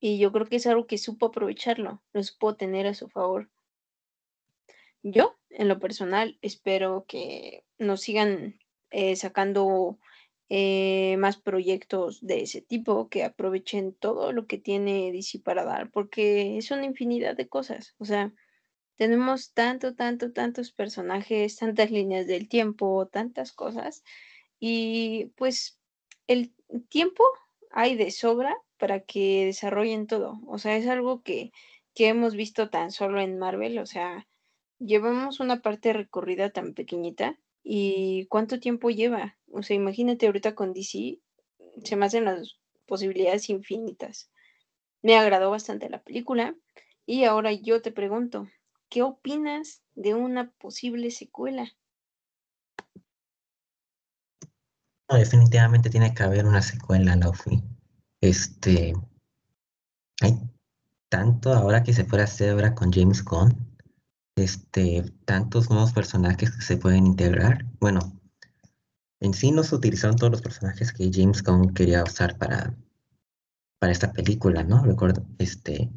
y 0.00 0.18
yo 0.18 0.32
creo 0.32 0.46
que 0.46 0.56
es 0.56 0.66
algo 0.66 0.86
que 0.86 0.98
supo 0.98 1.26
aprovecharlo, 1.26 2.02
lo 2.12 2.22
supo 2.22 2.56
tener 2.56 2.86
a 2.86 2.94
su 2.94 3.08
favor. 3.08 3.50
Yo, 5.02 5.38
en 5.50 5.68
lo 5.68 5.78
personal, 5.80 6.38
espero 6.42 7.04
que 7.08 7.64
nos 7.78 8.02
sigan 8.02 8.58
eh, 8.90 9.16
sacando 9.16 9.98
eh, 10.48 11.16
más 11.18 11.36
proyectos 11.36 12.20
de 12.20 12.42
ese 12.42 12.60
tipo, 12.60 13.08
que 13.08 13.24
aprovechen 13.24 13.94
todo 13.94 14.32
lo 14.32 14.46
que 14.46 14.58
tiene 14.58 15.10
DC 15.10 15.40
para 15.40 15.64
dar, 15.64 15.90
porque 15.90 16.58
es 16.58 16.70
una 16.70 16.84
infinidad 16.84 17.36
de 17.36 17.48
cosas. 17.48 17.94
O 17.98 18.04
sea, 18.04 18.32
tenemos 18.96 19.52
tanto, 19.52 19.94
tanto, 19.94 20.32
tantos 20.32 20.72
personajes, 20.72 21.56
tantas 21.56 21.90
líneas 21.90 22.26
del 22.26 22.48
tiempo, 22.48 23.06
tantas 23.06 23.52
cosas. 23.52 24.04
Y 24.60 25.26
pues 25.36 25.78
el 26.26 26.52
tiempo 26.88 27.24
hay 27.70 27.96
de 27.96 28.10
sobra 28.10 28.56
para 28.78 29.00
que 29.00 29.46
desarrollen 29.46 30.06
todo. 30.06 30.40
O 30.46 30.58
sea, 30.58 30.76
es 30.76 30.86
algo 30.86 31.22
que, 31.22 31.52
que 31.94 32.08
hemos 32.08 32.34
visto 32.34 32.70
tan 32.70 32.92
solo 32.92 33.20
en 33.20 33.38
Marvel. 33.38 33.78
O 33.78 33.86
sea, 33.86 34.26
llevamos 34.78 35.40
una 35.40 35.60
parte 35.60 35.92
recorrida 35.92 36.50
tan 36.50 36.74
pequeñita. 36.74 37.38
¿Y 37.62 38.26
cuánto 38.26 38.60
tiempo 38.60 38.90
lleva? 38.90 39.38
O 39.50 39.62
sea, 39.62 39.74
imagínate 39.74 40.26
ahorita 40.26 40.54
con 40.54 40.72
DC, 40.72 41.18
se 41.82 41.96
me 41.96 42.06
hacen 42.06 42.26
las 42.26 42.58
posibilidades 42.86 43.48
infinitas. 43.48 44.30
Me 45.02 45.16
agradó 45.16 45.50
bastante 45.50 45.88
la 45.88 46.02
película. 46.02 46.54
Y 47.06 47.24
ahora 47.24 47.52
yo 47.52 47.82
te 47.82 47.90
pregunto, 47.90 48.48
¿Qué 48.94 49.02
opinas 49.02 49.82
de 49.96 50.14
una 50.14 50.52
posible 50.52 51.10
secuela? 51.10 51.66
definitivamente 55.08 55.90
tiene 55.90 56.14
que 56.14 56.22
haber 56.22 56.46
una 56.46 56.62
secuela, 56.62 57.16
Laufi. 57.16 57.60
Este. 58.20 58.94
Hay 60.20 60.38
tanto 61.08 61.52
ahora 61.52 61.82
que 61.82 61.92
se 61.92 62.04
puede 62.04 62.22
hacer 62.22 62.50
ahora 62.50 62.76
con 62.76 62.92
James 62.92 63.24
Gunn. 63.24 63.76
Este, 64.36 65.02
tantos 65.24 65.70
nuevos 65.70 65.92
personajes 65.92 66.52
que 66.52 66.62
se 66.62 66.76
pueden 66.76 67.04
integrar. 67.08 67.66
Bueno, 67.80 68.20
en 69.18 69.34
sí 69.34 69.50
no 69.50 69.64
se 69.64 69.74
utilizaron 69.74 70.14
todos 70.14 70.30
los 70.30 70.42
personajes 70.42 70.92
que 70.92 71.10
James 71.12 71.42
Gunn 71.42 71.74
quería 71.74 72.04
usar 72.04 72.38
para, 72.38 72.76
para 73.80 73.90
esta 73.90 74.12
película, 74.12 74.62
¿no? 74.62 74.84
Recuerdo, 74.84 75.26
este, 75.38 75.90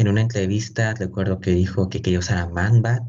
en 0.00 0.08
una 0.08 0.22
entrevista 0.22 0.94
recuerdo 0.94 1.40
que 1.40 1.50
dijo 1.50 1.90
que 1.90 2.00
quería 2.00 2.20
usar 2.20 2.38
a 2.38 2.48
Man-Bat, 2.48 3.02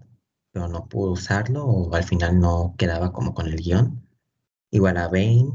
pero 0.52 0.68
no 0.68 0.90
pudo 0.90 1.14
usarlo 1.14 1.64
o 1.66 1.96
al 1.96 2.04
final 2.04 2.38
no 2.38 2.76
quedaba 2.78 3.14
como 3.14 3.34
con 3.34 3.48
el 3.48 3.56
guion. 3.56 4.06
Igual 4.72 4.98
a 4.98 5.08
Bane, 5.08 5.54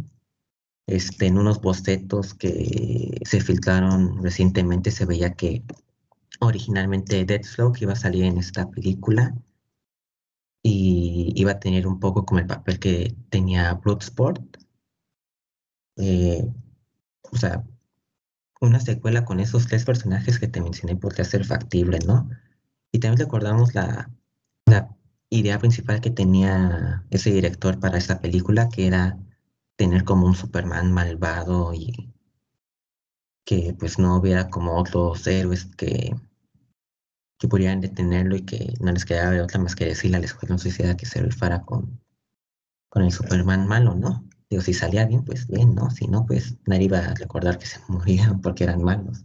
este, 0.87 1.27
en 1.27 1.37
unos 1.37 1.61
bocetos 1.61 2.33
que 2.33 3.21
se 3.27 3.43
filtraron 3.43 4.23
recientemente 4.23 4.91
se 4.91 5.05
veía 5.05 5.35
que 5.35 5.63
originalmente 6.41 7.27
Deathstroke 7.27 7.83
iba 7.83 7.93
a 7.93 7.97
salir 7.97 8.25
en 8.25 8.39
esta 8.39 8.71
película 8.71 9.35
y 10.63 11.33
iba 11.37 11.53
a 11.53 11.61
tener 11.61 11.87
un 11.87 12.01
poco 12.01 12.25
como 12.25 12.41
el 12.41 12.47
papel 12.47 12.79
que 12.79 13.15
tenía 13.29 13.75
Bloodsport. 13.75 14.43
Eh, 15.97 16.47
o 17.31 17.37
sea, 17.37 17.63
una 18.61 18.81
secuela 18.81 19.25
con 19.25 19.41
esos 19.41 19.67
tres 19.67 19.85
personajes 19.85 20.39
que 20.39 20.49
te 20.49 20.61
mencioné 20.61 20.97
podría 20.97 21.25
ser 21.25 21.45
factible, 21.45 21.99
¿no? 22.07 22.29
Y 22.93 22.99
también 22.99 23.21
recordamos 23.21 23.75
la, 23.75 24.11
la 24.67 24.97
idea 25.31 25.59
principal 25.59 26.01
que 26.01 26.11
tenía 26.11 27.05
ese 27.11 27.31
director 27.31 27.79
para 27.81 27.99
esta 27.99 28.21
película, 28.21 28.69
que 28.69 28.87
era 28.87 29.19
tener 29.77 30.05
como 30.05 30.27
un 30.27 30.35
Superman 30.35 30.93
malvado 30.93 31.75
y 31.75 32.13
que 33.45 33.75
pues 33.79 33.99
no 33.99 34.17
hubiera 34.17 34.51
como 34.51 34.77
otros 34.77 35.27
héroes 35.27 35.67
que, 35.77 36.15
que 37.39 37.49
pudieran 37.49 37.81
detenerlo 37.81 38.37
y 38.37 38.43
que 38.43 38.75
no 38.81 38.91
les 38.93 39.05
quedaba 39.05 39.43
otra 39.43 39.61
más 39.61 39.77
que 39.77 39.85
decirle 39.85 40.17
a 40.17 40.21
la 40.21 40.27
Escuadrón 40.27 40.59
Suicida 40.59 40.97
que 40.97 41.07
se 41.07 41.23
rifara 41.23 41.63
con, 41.63 42.01
con 42.89 43.03
el 43.03 43.13
Superman 43.13 43.69
malo, 43.69 43.95
¿no? 43.95 44.26
Digo, 44.49 44.63
si 44.63 44.73
salía 44.73 45.07
bien, 45.07 45.25
pues 45.25 45.49
bien, 45.49 45.75
¿no? 45.75 45.91
Si 45.91 46.07
no, 46.07 46.25
pues 46.25 46.57
nadie 46.67 46.85
iba 46.85 46.99
a 46.99 47.15
recordar 47.15 47.59
que 47.59 47.67
se 47.67 47.81
morían 47.89 48.41
porque 48.41 48.65
eran 48.65 48.83
malos. 48.83 49.25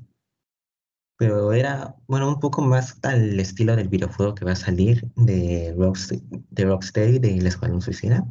Pero 1.18 1.54
era, 1.54 1.96
bueno, 2.08 2.30
un 2.30 2.40
poco 2.40 2.64
más 2.64 2.98
al 3.04 3.40
estilo 3.40 3.76
del 3.76 3.90
videojuego 3.90 4.34
que 4.34 4.46
va 4.46 4.54
a 4.54 4.56
salir 4.56 5.12
de, 5.16 5.74
Rocksteady, 5.78 6.24
de 6.50 6.66
Rocksteady, 6.66 7.20
de 7.20 7.38
El 7.38 7.46
Escuadrón 7.46 7.82
Suicida, 7.82 8.26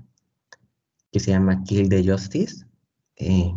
que 1.12 1.20
se 1.20 1.30
llama 1.30 1.62
Kill 1.62 1.88
the 1.88 2.04
Justice. 2.04 2.66
Eh, 3.16 3.54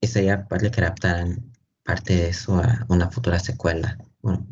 y 0.00 0.06
sería 0.06 0.48
para 0.48 0.70
que 0.70 0.80
adaptaran 0.80 1.52
parte 1.84 2.14
de 2.16 2.28
eso 2.30 2.56
a 2.56 2.84
una 2.88 3.10
futura 3.10 3.38
secuela. 3.38 3.96
Bueno, 4.20 4.44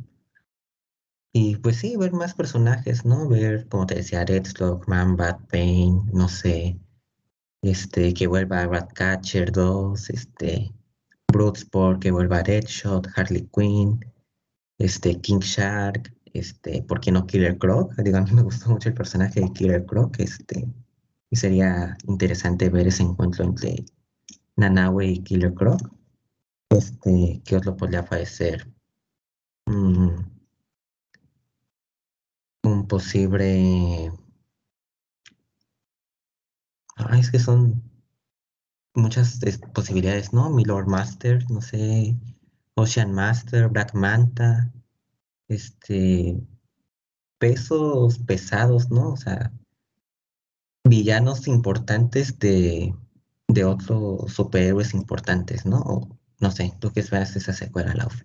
y 1.36 1.56
pues 1.56 1.76
sí, 1.76 1.96
ver 1.98 2.12
más 2.12 2.32
personajes, 2.32 3.04
¿no? 3.04 3.28
Ver, 3.28 3.68
como 3.68 3.86
te 3.86 3.96
decía, 3.96 4.24
Deathstroke, 4.24 4.88
Man, 4.88 5.16
Bad 5.16 5.40
Pain, 5.50 6.00
no 6.10 6.28
sé, 6.30 6.80
este, 7.60 8.14
que 8.14 8.26
vuelva 8.26 8.66
Ratcatcher 8.66 9.52
2, 9.52 10.08
este, 10.10 10.72
Bloodsport, 11.30 12.00
que 12.00 12.10
vuelva 12.10 12.42
Deadshot, 12.42 13.08
Harley 13.14 13.46
Quinn, 13.54 14.00
este, 14.78 15.20
King 15.20 15.40
Shark, 15.40 16.10
este, 16.32 16.82
¿por 16.82 17.00
qué 17.00 17.12
no 17.12 17.26
Killer 17.26 17.58
Croc? 17.58 17.94
Digo, 17.96 18.16
a 18.16 18.22
mí 18.22 18.30
me 18.32 18.42
gustó 18.42 18.70
mucho 18.70 18.88
el 18.88 18.94
personaje 18.94 19.40
de 19.40 19.52
Killer 19.52 19.84
Croc, 19.84 20.18
este, 20.18 20.66
y 21.28 21.36
sería 21.36 21.98
interesante 22.06 22.70
ver 22.70 22.86
ese 22.86 23.02
encuentro 23.02 23.44
entre 23.44 23.84
Nanawe 24.56 25.06
y 25.06 25.18
Killer 25.22 25.52
Croc. 25.52 25.82
Este, 26.70 27.42
¿qué 27.44 27.56
os 27.56 27.66
lo 27.66 27.76
podría 27.76 28.06
parecer? 28.06 28.66
Mm, 29.66 30.25
posible... 32.86 34.12
Es 37.18 37.30
que 37.30 37.38
son 37.38 37.82
muchas 38.94 39.38
posibilidades, 39.74 40.32
¿no? 40.32 40.50
Milord 40.50 40.86
Master, 40.86 41.48
no 41.50 41.60
sé, 41.60 42.16
Ocean 42.74 43.12
Master, 43.12 43.68
Black 43.68 43.94
Manta, 43.94 44.72
este, 45.48 46.40
pesos 47.38 48.18
pesados, 48.18 48.90
¿no? 48.90 49.12
O 49.12 49.16
sea, 49.16 49.52
villanos 50.84 51.46
importantes 51.48 52.38
de, 52.38 52.94
de 53.48 53.64
otros 53.64 54.32
superhéroes 54.32 54.94
importantes, 54.94 55.66
¿no? 55.66 56.18
no 56.38 56.50
sé, 56.50 56.72
¿tú 56.78 56.92
qué 56.92 57.00
esperas 57.00 57.34
de 57.34 57.40
esa 57.40 57.52
secuela, 57.52 57.94
Lauf? 57.94 58.22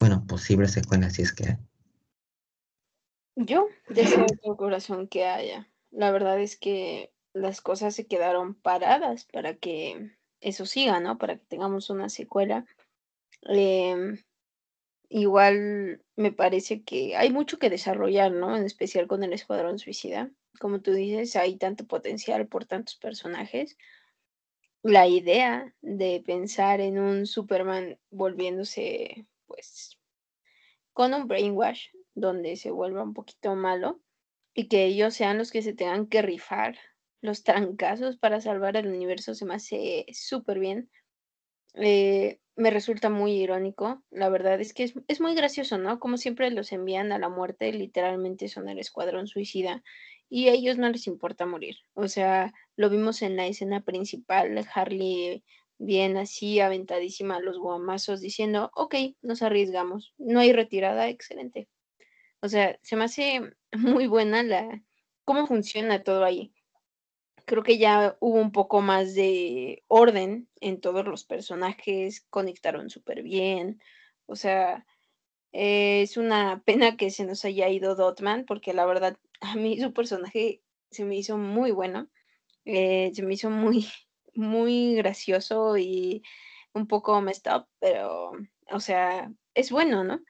Bueno, 0.00 0.26
posible 0.26 0.68
secuela 0.68 1.10
si 1.10 1.22
es 1.22 1.32
que 1.32 1.58
yo 3.36 3.68
deseo 3.88 4.26
de 4.42 4.56
corazón 4.56 5.08
que 5.08 5.26
haya. 5.26 5.68
La 5.90 6.10
verdad 6.10 6.40
es 6.40 6.56
que 6.56 7.12
las 7.32 7.60
cosas 7.60 7.94
se 7.94 8.06
quedaron 8.06 8.54
paradas 8.54 9.24
para 9.24 9.54
que 9.54 10.12
eso 10.40 10.66
siga, 10.66 11.00
¿no? 11.00 11.18
Para 11.18 11.36
que 11.36 11.46
tengamos 11.46 11.90
una 11.90 12.08
secuela. 12.08 12.66
Em, 13.42 14.22
igual 15.08 16.02
me 16.16 16.32
parece 16.32 16.82
que 16.82 17.16
hay 17.16 17.30
mucho 17.30 17.58
que 17.58 17.70
desarrollar, 17.70 18.32
¿no? 18.32 18.56
En 18.56 18.64
especial 18.64 19.06
con 19.06 19.22
el 19.24 19.32
Escuadrón 19.32 19.78
Suicida. 19.78 20.30
Como 20.60 20.80
tú 20.80 20.92
dices, 20.92 21.36
hay 21.36 21.56
tanto 21.56 21.86
potencial 21.86 22.46
por 22.46 22.64
tantos 22.64 22.96
personajes. 22.96 23.76
La 24.82 25.08
idea 25.08 25.74
de 25.80 26.22
pensar 26.24 26.80
en 26.80 26.98
un 26.98 27.26
Superman 27.26 27.98
volviéndose, 28.10 29.26
pues, 29.46 29.98
con 30.92 31.14
un 31.14 31.26
brainwash, 31.26 31.88
donde 32.14 32.56
se 32.56 32.70
vuelva 32.70 33.02
un 33.02 33.14
poquito 33.14 33.54
malo 33.54 34.00
y 34.54 34.68
que 34.68 34.84
ellos 34.86 35.14
sean 35.14 35.38
los 35.38 35.50
que 35.50 35.62
se 35.62 35.74
tengan 35.74 36.06
que 36.06 36.22
rifar 36.22 36.76
los 37.20 37.42
trancazos 37.42 38.16
para 38.18 38.40
salvar 38.40 38.76
el 38.76 38.86
universo, 38.86 39.34
se 39.34 39.46
me 39.46 39.54
hace 39.54 40.06
súper 40.12 40.58
bien. 40.58 40.90
Eh, 41.74 42.38
me 42.56 42.70
resulta 42.70 43.10
muy 43.10 43.32
irónico. 43.32 44.02
La 44.10 44.28
verdad 44.28 44.60
es 44.60 44.74
que 44.74 44.92
es, 45.08 45.20
muy 45.20 45.34
gracioso, 45.34 45.78
¿no? 45.78 45.98
Como 45.98 46.18
siempre 46.18 46.50
los 46.50 46.70
envían 46.72 47.12
a 47.12 47.18
la 47.18 47.28
muerte, 47.28 47.72
literalmente 47.72 48.48
son 48.48 48.68
el 48.68 48.78
escuadrón 48.78 49.26
suicida 49.26 49.82
y 50.28 50.48
a 50.48 50.52
ellos 50.52 50.78
no 50.78 50.88
les 50.88 51.06
importa 51.06 51.46
morir. 51.46 51.76
O 51.94 52.08
sea, 52.08 52.52
lo 52.76 52.90
vimos 52.90 53.22
en 53.22 53.36
la 53.36 53.46
escena 53.46 53.82
principal, 53.82 54.64
Harley 54.74 55.42
bien 55.78 56.16
así, 56.16 56.60
aventadísima 56.60 57.40
los 57.40 57.58
guamazos, 57.58 58.20
diciendo, 58.20 58.70
ok, 58.74 58.94
nos 59.22 59.42
arriesgamos, 59.42 60.14
no 60.18 60.40
hay 60.40 60.52
retirada, 60.52 61.08
excelente. 61.08 61.68
O 62.44 62.48
sea, 62.48 62.78
se 62.82 62.96
me 62.96 63.04
hace 63.04 63.40
muy 63.72 64.06
buena 64.06 64.42
la 64.42 64.82
cómo 65.24 65.46
funciona 65.46 66.04
todo 66.04 66.24
ahí 66.24 66.54
creo 67.44 67.62
que 67.62 67.78
ya 67.78 68.16
hubo 68.20 68.40
un 68.40 68.52
poco 68.52 68.80
más 68.80 69.14
de 69.14 69.84
orden 69.88 70.48
en 70.60 70.80
todos 70.80 71.04
los 71.06 71.24
personajes, 71.24 72.26
conectaron 72.30 72.90
súper 72.90 73.22
bien, 73.22 73.80
o 74.26 74.36
sea, 74.36 74.86
es 75.52 76.16
una 76.16 76.62
pena 76.64 76.96
que 76.96 77.10
se 77.10 77.24
nos 77.24 77.44
haya 77.44 77.68
ido 77.68 77.94
Dotman, 77.94 78.44
porque 78.46 78.72
la 78.72 78.86
verdad 78.86 79.18
a 79.40 79.56
mí 79.56 79.78
su 79.80 79.92
personaje 79.92 80.62
se 80.90 81.04
me 81.04 81.16
hizo 81.16 81.38
muy 81.38 81.70
bueno, 81.70 82.08
eh, 82.64 83.10
se 83.14 83.22
me 83.22 83.34
hizo 83.34 83.50
muy, 83.50 83.88
muy 84.34 84.94
gracioso 84.96 85.76
y 85.76 86.22
un 86.72 86.86
poco 86.88 87.20
messed 87.20 87.52
up, 87.54 87.66
pero, 87.78 88.32
o 88.70 88.80
sea, 88.80 89.30
es 89.54 89.70
bueno, 89.70 90.02
¿no? 90.02 90.20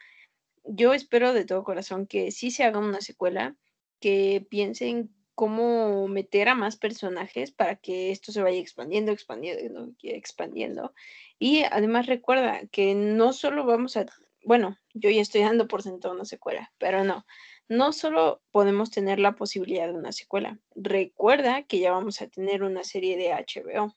Yo 0.64 0.94
espero 0.94 1.33
de 1.33 1.44
todo 1.44 1.64
corazón 1.64 2.06
que 2.06 2.30
sí 2.33 2.50
se 2.50 2.64
haga 2.64 2.78
una 2.78 3.00
secuela, 3.00 3.56
que 4.00 4.47
piensen 4.49 5.14
cómo 5.35 6.09
meter 6.09 6.49
a 6.49 6.54
más 6.54 6.76
personajes 6.76 7.50
para 7.50 7.76
que 7.76 8.11
esto 8.11 8.33
se 8.33 8.42
vaya 8.42 8.59
expandiendo, 8.59 9.12
expandiendo, 9.12 9.92
expandiendo. 10.02 10.94
Y 11.38 11.62
además 11.64 12.06
recuerda 12.06 12.66
que 12.68 12.94
no 12.94 13.33
solo 13.33 13.66
vamos 13.66 13.97
a, 13.97 14.06
bueno, 14.44 14.78
yo 14.94 15.11
ya 15.11 15.21
estoy 15.21 15.42
dando 15.42 15.66
por 15.68 15.83
sentado 15.83 16.14
una 16.14 16.25
secuela, 16.25 16.73
pero 16.78 17.04
no, 17.04 17.26
no 17.68 17.92
solo 17.92 18.42
podemos 18.50 18.90
tener 18.90 19.18
la 19.18 19.35
posibilidad 19.35 19.87
de 19.87 19.94
una 19.94 20.12
secuela. 20.12 20.59
Recuerda 20.75 21.64
que 21.64 21.80
ya 21.80 21.92
vamos 21.92 22.23
a 22.23 22.28
tener 22.28 22.62
una 22.62 22.85
serie 22.85 23.16
de 23.16 23.33
HBO. 23.33 23.94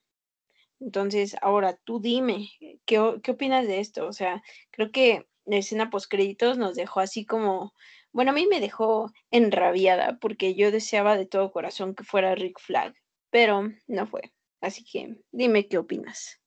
Entonces, 0.80 1.36
ahora 1.42 1.78
tú 1.84 2.00
dime, 2.00 2.50
¿qué, 2.86 3.20
qué 3.24 3.32
opinas 3.32 3.68
de 3.68 3.80
esto? 3.80 4.08
O 4.08 4.14
sea, 4.14 4.44
creo 4.72 4.92
que 4.92 5.28
escena 5.48 5.90
post 5.90 6.10
créditos 6.10 6.58
nos 6.58 6.76
dejó 6.76 7.00
así 7.00 7.26
como 7.26 7.74
bueno, 8.18 8.32
a 8.32 8.34
mí 8.34 8.48
me 8.48 8.60
dejó 8.60 9.12
enrabiada 9.30 10.18
porque 10.20 10.56
yo 10.56 10.72
deseaba 10.72 11.16
de 11.18 11.28
todo 11.28 11.52
corazón 11.52 11.94
que 11.94 12.04
fuera 12.04 12.34
Rick 12.34 12.60
Flag, 12.60 12.96
pero 13.30 13.70
no 13.86 14.08
fue. 14.08 14.34
Así 14.60 14.84
que 14.84 15.22
dime 15.32 15.68
qué 15.68 15.78
opinas. 15.78 16.40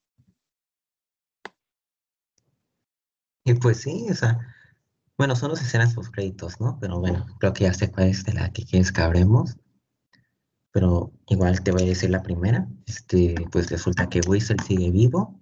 Y 3.44 3.54
pues 3.54 3.82
sí, 3.82 4.06
o 4.10 4.14
sea, 4.14 4.38
bueno, 5.16 5.36
son 5.36 5.50
dos 5.50 5.62
escenas 5.62 5.94
post 5.94 6.12
créditos, 6.12 6.60
¿no? 6.60 6.76
Pero 6.80 6.98
bueno, 6.98 7.24
creo 7.38 7.52
que 7.52 7.64
ya 7.64 7.72
sé 7.72 7.90
cuál 7.92 8.08
es 8.08 8.24
de 8.24 8.32
la 8.32 8.52
que 8.52 8.64
quieres 8.64 8.90
que 8.90 9.02
hablemos. 9.02 9.56
Pero 10.72 11.12
igual 11.28 11.62
te 11.62 11.70
voy 11.70 11.82
a 11.82 11.86
decir 11.86 12.10
la 12.10 12.22
primera. 12.22 12.66
Este, 12.86 13.34
pues 13.52 13.70
resulta 13.70 14.08
que 14.08 14.20
Whistle 14.26 14.56
sigue 14.66 14.90
vivo. 14.90 15.40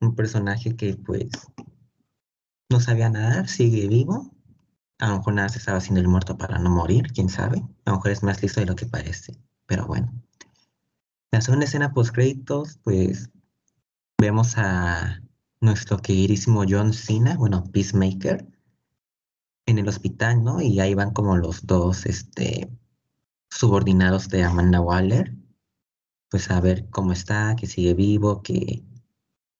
Un 0.00 0.14
personaje 0.14 0.76
que 0.76 0.94
pues 0.94 1.30
no 2.74 2.80
sabía 2.80 3.08
nadar, 3.08 3.48
sigue 3.48 3.88
vivo 3.88 4.34
a 4.98 5.08
lo 5.08 5.18
mejor 5.18 5.34
nada 5.34 5.48
se 5.48 5.58
estaba 5.58 5.78
haciendo 5.78 6.00
el 6.00 6.08
muerto 6.08 6.38
para 6.38 6.58
no 6.58 6.70
morir, 6.70 7.08
quién 7.12 7.28
sabe. 7.28 7.58
A 7.84 7.90
lo 7.90 7.96
mejor 7.96 8.12
es 8.12 8.22
más 8.22 8.42
listo 8.42 8.60
de 8.60 8.66
lo 8.66 8.76
que 8.76 8.86
parece. 8.86 9.36
Pero 9.66 9.86
bueno. 9.86 10.12
La 11.30 11.40
segunda 11.40 11.66
escena 11.66 11.92
post 11.92 12.14
créditos, 12.14 12.78
pues 12.84 13.30
vemos 14.20 14.56
a 14.56 15.20
nuestro 15.60 15.98
queridísimo 15.98 16.64
John 16.68 16.92
Cena, 16.92 17.36
bueno, 17.36 17.64
Peacemaker, 17.72 18.46
en 19.66 19.78
el 19.78 19.88
hospital, 19.88 20.44
¿no? 20.44 20.60
Y 20.60 20.78
ahí 20.78 20.94
van 20.94 21.12
como 21.12 21.36
los 21.36 21.66
dos, 21.66 22.06
este, 22.06 22.70
subordinados 23.50 24.28
de 24.28 24.44
Amanda 24.44 24.80
Waller, 24.80 25.34
pues 26.30 26.50
a 26.50 26.60
ver 26.60 26.88
cómo 26.90 27.12
está, 27.12 27.56
que 27.56 27.66
sigue 27.66 27.94
vivo, 27.94 28.42
que 28.42 28.84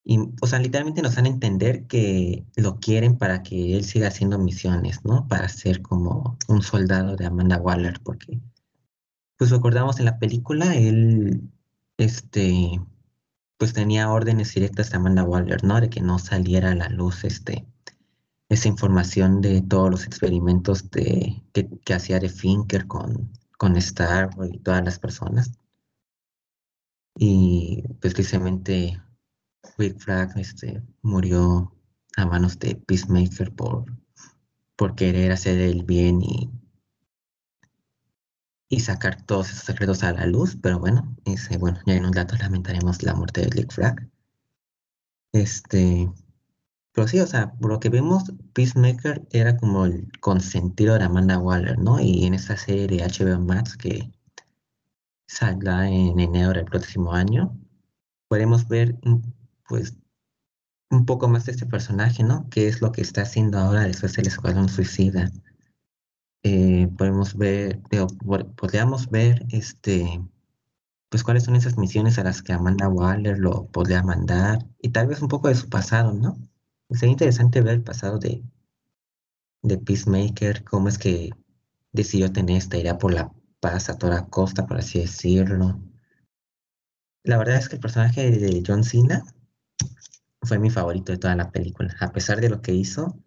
y, 0.04 0.18
o 0.42 0.46
sea, 0.46 0.58
literalmente 0.58 1.00
nos 1.02 1.14
dan 1.14 1.24
a 1.24 1.30
entender 1.30 1.86
que 1.86 2.44
lo 2.56 2.78
quieren 2.78 3.16
para 3.16 3.42
que 3.42 3.74
él 3.74 3.84
siga 3.84 4.08
haciendo 4.08 4.38
misiones, 4.38 5.02
¿no? 5.04 5.26
Para 5.28 5.48
ser 5.48 5.80
como 5.80 6.36
un 6.46 6.62
soldado 6.62 7.16
de 7.16 7.24
Amanda 7.26 7.58
Waller, 7.58 8.00
porque, 8.02 8.38
pues 9.38 9.50
recordamos 9.50 9.98
en 9.98 10.04
la 10.06 10.18
película, 10.18 10.74
él, 10.74 11.50
este, 11.96 12.80
pues 13.56 13.72
tenía 13.72 14.10
órdenes 14.10 14.54
directas 14.54 14.90
de 14.90 14.96
Amanda 14.98 15.24
Waller, 15.24 15.64
¿no? 15.64 15.80
De 15.80 15.88
que 15.90 16.02
no 16.02 16.18
saliera 16.18 16.72
a 16.72 16.74
la 16.74 16.90
luz, 16.90 17.24
este, 17.24 17.66
esa 18.50 18.68
información 18.68 19.40
de 19.40 19.62
todos 19.62 19.90
los 19.90 20.04
experimentos 20.06 20.90
de, 20.90 21.42
que, 21.52 21.94
hacía 21.94 22.20
de 22.20 22.28
Finker 22.28 22.86
con, 22.86 23.30
con 23.58 23.76
Star 23.76 24.30
y 24.52 24.58
todas 24.58 24.84
las 24.84 24.98
personas. 24.98 25.52
Y 27.16 27.82
pues 28.00 28.14
precisamente 28.14 29.00
Rick 29.78 29.98
Flag 29.98 30.38
este, 30.38 30.82
murió 31.02 31.74
a 32.16 32.26
manos 32.26 32.58
de 32.58 32.76
Peacemaker 32.76 33.52
por, 33.54 33.84
por 34.76 34.94
querer 34.94 35.32
hacer 35.32 35.58
el 35.58 35.84
bien 35.84 36.22
y, 36.22 36.50
y 38.68 38.80
sacar 38.80 39.22
todos 39.22 39.50
esos 39.50 39.64
secretos 39.64 40.02
a 40.02 40.12
la 40.12 40.26
luz, 40.26 40.56
pero 40.60 40.78
bueno, 40.78 41.16
ese, 41.24 41.58
bueno, 41.58 41.78
ya 41.86 41.94
en 41.94 42.06
un 42.06 42.12
dato 42.12 42.36
lamentaremos 42.36 43.02
la 43.02 43.14
muerte 43.14 43.42
de 43.42 43.50
Rick 43.50 43.72
Flag. 43.72 44.08
Este, 45.32 46.12
pero 46.92 47.08
sí, 47.08 47.18
o 47.20 47.26
sea, 47.26 47.52
por 47.54 47.70
lo 47.72 47.80
que 47.80 47.88
vemos, 47.88 48.32
Peacemaker 48.52 49.26
era 49.32 49.56
como 49.56 49.84
el 49.84 50.08
consentido 50.20 50.96
de 50.96 51.04
Amanda 51.04 51.38
Waller, 51.38 51.78
¿no? 51.78 52.00
Y 52.00 52.24
en 52.24 52.34
esta 52.34 52.56
serie 52.56 52.86
de 52.86 53.04
HBO 53.04 53.40
Max 53.40 53.76
que 53.76 54.12
saldrá 55.26 55.88
en 55.88 56.20
enero 56.20 56.52
del 56.52 56.64
próximo 56.64 57.12
año, 57.12 57.58
podemos 58.28 58.68
ver 58.68 58.96
pues 59.68 59.96
un 60.90 61.06
poco 61.06 61.28
más 61.28 61.46
de 61.46 61.52
este 61.52 61.66
personaje, 61.66 62.22
¿no? 62.22 62.48
¿Qué 62.50 62.68
es 62.68 62.80
lo 62.80 62.92
que 62.92 63.00
está 63.00 63.22
haciendo 63.22 63.58
ahora 63.58 63.82
después 63.82 64.14
del 64.14 64.28
Escuadrón 64.28 64.68
Suicida? 64.68 65.30
Eh, 66.42 66.88
podemos 66.98 67.36
ver, 67.36 67.80
podríamos 68.56 69.10
ver, 69.10 69.46
este, 69.50 70.20
pues 71.08 71.24
cuáles 71.24 71.44
son 71.44 71.56
esas 71.56 71.78
misiones 71.78 72.18
a 72.18 72.24
las 72.24 72.42
que 72.42 72.52
Amanda 72.52 72.88
Waller 72.88 73.38
lo 73.38 73.66
podría 73.68 74.02
mandar 74.02 74.66
y 74.80 74.90
tal 74.90 75.06
vez 75.06 75.22
un 75.22 75.28
poco 75.28 75.48
de 75.48 75.54
su 75.54 75.68
pasado, 75.68 76.12
¿no? 76.12 76.36
Sería 76.90 77.12
interesante 77.12 77.62
ver 77.62 77.74
el 77.74 77.82
pasado 77.82 78.18
de, 78.18 78.42
de 79.62 79.78
Peacemaker, 79.78 80.64
cómo 80.64 80.88
es 80.88 80.98
que 80.98 81.30
decidió 81.92 82.32
tener 82.32 82.58
esta 82.58 82.76
idea 82.76 82.98
por 82.98 83.14
la 83.14 83.32
paz 83.60 83.88
a 83.88 83.96
toda 83.96 84.26
costa, 84.26 84.66
por 84.66 84.76
así 84.76 85.00
decirlo. 85.00 85.80
La 87.22 87.38
verdad 87.38 87.56
es 87.56 87.68
que 87.68 87.76
el 87.76 87.80
personaje 87.80 88.30
de 88.30 88.62
John 88.66 88.84
Cena 88.84 89.24
fue 90.44 90.58
mi 90.58 90.70
favorito 90.70 91.12
de 91.12 91.18
toda 91.18 91.36
la 91.36 91.50
película. 91.50 91.94
A 92.00 92.12
pesar 92.12 92.40
de 92.40 92.48
lo 92.48 92.60
que 92.62 92.72
hizo, 92.74 93.18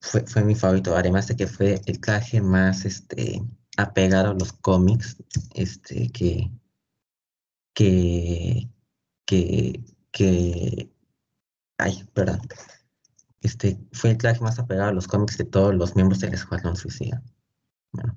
fue, 0.00 0.26
fue 0.26 0.44
mi 0.44 0.54
favorito. 0.54 0.96
Además 0.96 1.26
de 1.28 1.36
que 1.36 1.46
fue 1.46 1.80
el 1.86 2.00
traje 2.00 2.40
más 2.40 2.84
este, 2.84 3.42
apegado 3.76 4.30
a 4.30 4.34
los 4.34 4.52
cómics 4.52 5.16
este, 5.54 6.10
que, 6.10 6.50
que, 7.74 8.68
que, 9.26 9.84
que, 10.10 10.90
ay, 11.78 12.04
perdón. 12.12 12.40
Este, 13.40 13.80
fue 13.92 14.10
el 14.10 14.18
traje 14.18 14.40
más 14.40 14.58
apegado 14.58 14.90
a 14.90 14.92
los 14.92 15.08
cómics 15.08 15.38
de 15.38 15.44
todos 15.44 15.74
los 15.74 15.96
miembros 15.96 16.20
del 16.20 16.34
Escuadrón 16.34 16.76
Suicida. 16.76 17.22
Bueno, 17.92 18.16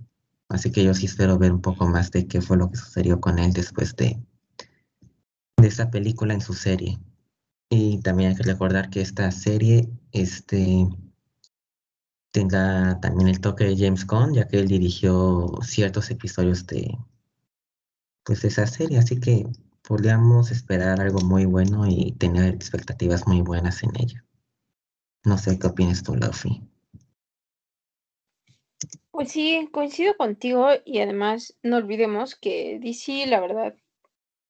así 0.50 0.72
que 0.72 0.84
yo 0.84 0.94
sí 0.94 1.06
espero 1.06 1.38
ver 1.38 1.52
un 1.52 1.62
poco 1.62 1.88
más 1.88 2.12
de 2.12 2.28
qué 2.28 2.42
fue 2.42 2.58
lo 2.58 2.70
que 2.70 2.78
sucedió 2.78 3.22
con 3.22 3.40
él 3.40 3.54
después 3.54 3.96
de, 3.96 4.22
de 5.64 5.70
esta 5.70 5.90
película 5.90 6.34
en 6.34 6.42
su 6.42 6.54
serie. 6.54 7.00
Y 7.70 8.00
también 8.02 8.32
hay 8.32 8.36
que 8.36 8.44
recordar 8.44 8.90
que 8.90 9.02
esta 9.02 9.32
serie 9.32 9.90
este, 10.12 10.88
tendrá 12.32 13.00
también 13.00 13.30
el 13.30 13.40
toque 13.40 13.64
de 13.64 13.78
James 13.78 14.06
Gunn, 14.06 14.34
ya 14.34 14.48
que 14.48 14.60
él 14.60 14.68
dirigió 14.68 15.48
ciertos 15.62 16.12
episodios 16.12 16.68
de, 16.68 16.98
pues, 18.24 18.42
de 18.42 18.50
esa 18.50 18.68
serie. 18.68 19.00
Así 19.00 19.20
que 19.20 19.48
podríamos 19.88 20.52
esperar 20.52 21.00
algo 21.00 21.22
muy 21.22 21.46
bueno 21.46 21.88
y 21.88 22.12
tener 22.12 22.54
expectativas 22.54 23.26
muy 23.26 23.42
buenas 23.42 23.84
en 23.84 23.92
ella. 23.98 24.26
No 25.24 25.38
sé 25.38 25.58
qué 25.58 25.68
opinas 25.68 26.04
tú, 26.04 26.16
Luffy. 26.16 26.62
Pues 29.12 29.32
sí, 29.32 29.70
coincido 29.72 30.18
contigo 30.18 30.68
y 30.84 31.00
además 31.00 31.56
no 31.64 31.78
olvidemos 31.78 32.36
que 32.36 32.80
DC, 32.82 33.28
la 33.28 33.40
verdad, 33.40 33.76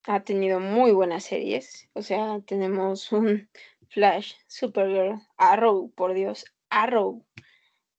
ha 0.05 0.23
tenido 0.23 0.59
muy 0.59 0.91
buenas 0.91 1.25
series. 1.25 1.89
O 1.93 2.01
sea, 2.01 2.39
tenemos 2.45 3.11
un 3.11 3.49
Flash, 3.89 4.33
Supergirl, 4.47 5.21
Arrow, 5.37 5.91
por 5.91 6.13
Dios, 6.13 6.45
Arrow. 6.69 7.25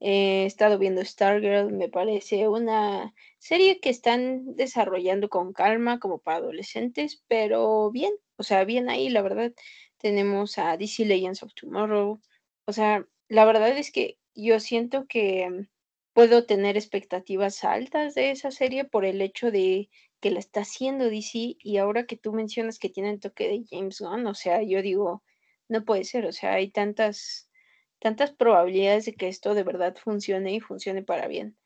he 0.01 0.45
estado 0.45 0.79
viendo 0.79 1.05
Stargirl, 1.05 1.73
me 1.73 1.89
parece 1.89 2.49
una 2.49 3.15
serie 3.39 3.81
que 3.81 3.91
están 3.91 4.57
desarrollando 4.57 5.29
con 5.29 5.53
calma 5.53 5.99
como 6.01 6.19
para 6.19 6.39
adolescentes, 6.39 7.23
pero 7.29 7.91
bien, 7.91 8.13
o 8.37 8.43
sea, 8.43 8.65
bien 8.65 8.91
ahí, 8.91 9.09
la 9.09 9.23
verdad. 9.23 9.53
Tenemos 9.99 10.59
a 10.59 10.77
DC 10.77 11.07
Legends 11.07 11.43
of 11.43 11.55
Tomorrow. 11.55 12.21
O 12.67 12.73
sea, 12.73 13.07
la 13.29 13.45
verdad 13.47 13.71
es 13.79 13.91
que 13.91 14.19
yo 14.35 14.61
siento 14.61 15.07
que 15.07 15.69
puedo 16.13 16.47
tener 16.47 16.77
expectativas 16.77 17.65
altas 17.65 18.15
de 18.15 18.31
esa 18.31 18.51
serie 18.51 18.85
por 18.85 19.05
el 19.05 19.21
hecho 19.23 19.51
de 19.51 19.89
que 20.25 20.31
la 20.31 20.39
está 20.39 20.61
haciendo 20.61 21.11
DC 21.11 21.59
y 21.61 21.77
ahora 21.77 22.07
que 22.07 22.17
tú 22.17 22.33
mencionas 22.33 22.79
que 22.79 22.89
tiene 22.89 23.11
el 23.11 23.21
toque 23.21 23.47
de 23.47 23.63
James 23.69 24.01
Gunn, 24.01 24.27
o 24.27 24.33
sea, 24.33 24.63
yo 24.63 24.81
digo, 24.81 25.23
no 25.69 25.85
puede 25.85 26.05
ser, 26.05 26.25
o 26.25 26.33
sea, 26.33 26.55
hay 26.55 26.71
tantas 26.71 27.51
tantas 27.99 28.33
probabilidades 28.33 29.05
de 29.05 29.13
que 29.13 29.29
esto 29.29 29.53
de 29.53 29.65
verdad 29.65 29.95
funcione 30.03 30.55
y 30.55 30.61
funcione 30.61 31.03
para 31.03 31.29
bien. 31.29 31.59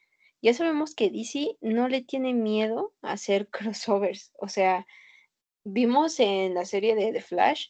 Ya 0.42 0.54
sabemos 0.54 0.96
que 0.96 1.08
DC 1.08 1.56
no 1.60 1.86
le 1.86 2.02
tiene 2.02 2.34
miedo 2.34 2.94
a 3.00 3.12
hacer 3.12 3.46
crossovers, 3.52 4.32
o 4.40 4.48
sea, 4.48 4.88
vimos 5.62 6.18
en 6.18 6.54
la 6.54 6.64
serie 6.64 6.96
de 6.96 7.12
The 7.12 7.20
Flash, 7.20 7.68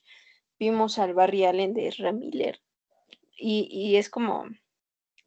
vimos 0.58 0.98
al 0.98 1.12
Barry 1.12 1.44
Allen 1.44 1.74
de 1.74 1.90
Ramiller 1.98 2.62
y, 3.36 3.68
y 3.70 3.96
es 3.96 4.08
como, 4.08 4.46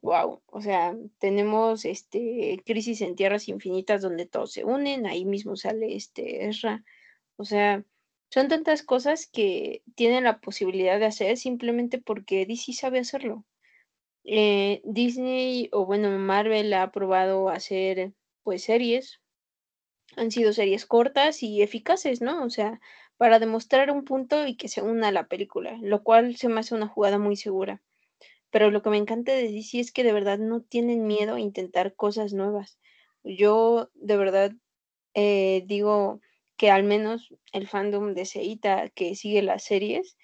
wow, 0.01 0.41
o 0.47 0.61
sea, 0.61 0.95
tenemos 1.19 1.85
este 1.85 2.61
Crisis 2.65 3.01
en 3.01 3.15
Tierras 3.15 3.47
Infinitas 3.47 4.01
donde 4.01 4.25
todos 4.25 4.51
se 4.53 4.65
unen, 4.65 5.05
ahí 5.05 5.25
mismo 5.25 5.55
sale 5.55 5.95
este 5.95 6.47
Ezra, 6.47 6.83
o 7.37 7.45
sea, 7.45 7.85
son 8.29 8.47
tantas 8.47 8.83
cosas 8.83 9.27
que 9.27 9.83
tienen 9.95 10.23
la 10.23 10.39
posibilidad 10.39 10.99
de 10.99 11.05
hacer 11.05 11.37
simplemente 11.37 11.99
porque 11.99 12.45
DC 12.45 12.73
sabe 12.73 12.99
hacerlo. 12.99 13.45
Eh, 14.23 14.81
Disney 14.85 15.69
o 15.71 15.85
bueno, 15.85 16.09
Marvel 16.17 16.73
ha 16.73 16.91
probado 16.91 17.49
hacer 17.49 18.13
pues 18.43 18.63
series, 18.63 19.21
han 20.15 20.31
sido 20.31 20.53
series 20.53 20.85
cortas 20.85 21.43
y 21.43 21.61
eficaces, 21.61 22.21
¿no? 22.21 22.43
O 22.43 22.49
sea, 22.49 22.79
para 23.17 23.39
demostrar 23.39 23.91
un 23.91 24.03
punto 24.05 24.47
y 24.47 24.55
que 24.55 24.67
se 24.67 24.81
una 24.81 25.09
a 25.09 25.11
la 25.11 25.27
película, 25.27 25.77
lo 25.81 26.03
cual 26.03 26.35
se 26.37 26.49
me 26.49 26.59
hace 26.59 26.75
una 26.75 26.87
jugada 26.87 27.19
muy 27.19 27.35
segura. 27.35 27.81
Pero 28.51 28.69
lo 28.69 28.81
que 28.81 28.89
me 28.89 28.97
encanta 28.97 29.31
de 29.31 29.51
DC 29.51 29.79
es 29.79 29.91
que 29.91 30.03
de 30.03 30.13
verdad 30.13 30.37
no 30.37 30.61
tienen 30.61 31.07
miedo 31.07 31.35
a 31.35 31.39
intentar 31.39 31.95
cosas 31.95 32.33
nuevas. 32.33 32.77
Yo 33.23 33.89
de 33.95 34.17
verdad 34.17 34.51
eh, 35.13 35.63
digo 35.65 36.19
que 36.57 36.69
al 36.69 36.83
menos 36.83 37.33
el 37.53 37.67
fandom 37.67 38.13
de 38.13 38.25
Seita 38.25 38.89
que 38.89 39.15
sigue 39.15 39.41
las 39.41 39.63
series 39.63 40.17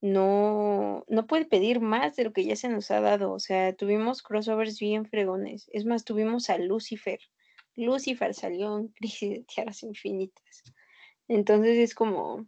no, 0.00 1.04
no 1.08 1.26
puede 1.26 1.44
pedir 1.46 1.80
más 1.80 2.16
de 2.16 2.24
lo 2.24 2.32
que 2.32 2.44
ya 2.44 2.56
se 2.56 2.68
nos 2.68 2.90
ha 2.90 3.00
dado. 3.00 3.32
O 3.32 3.40
sea, 3.40 3.74
tuvimos 3.74 4.22
crossovers 4.22 4.78
bien 4.78 5.06
fregones. 5.06 5.68
Es 5.72 5.84
más, 5.84 6.04
tuvimos 6.04 6.48
a 6.50 6.58
Lucifer. 6.58 7.20
Lucifer 7.76 8.34
salió 8.34 8.78
en 8.78 8.88
Crisis 8.94 9.30
de 9.30 9.44
Tierras 9.44 9.82
Infinitas. 9.82 10.62
Entonces 11.28 11.78
es 11.78 11.94
como, 11.94 12.46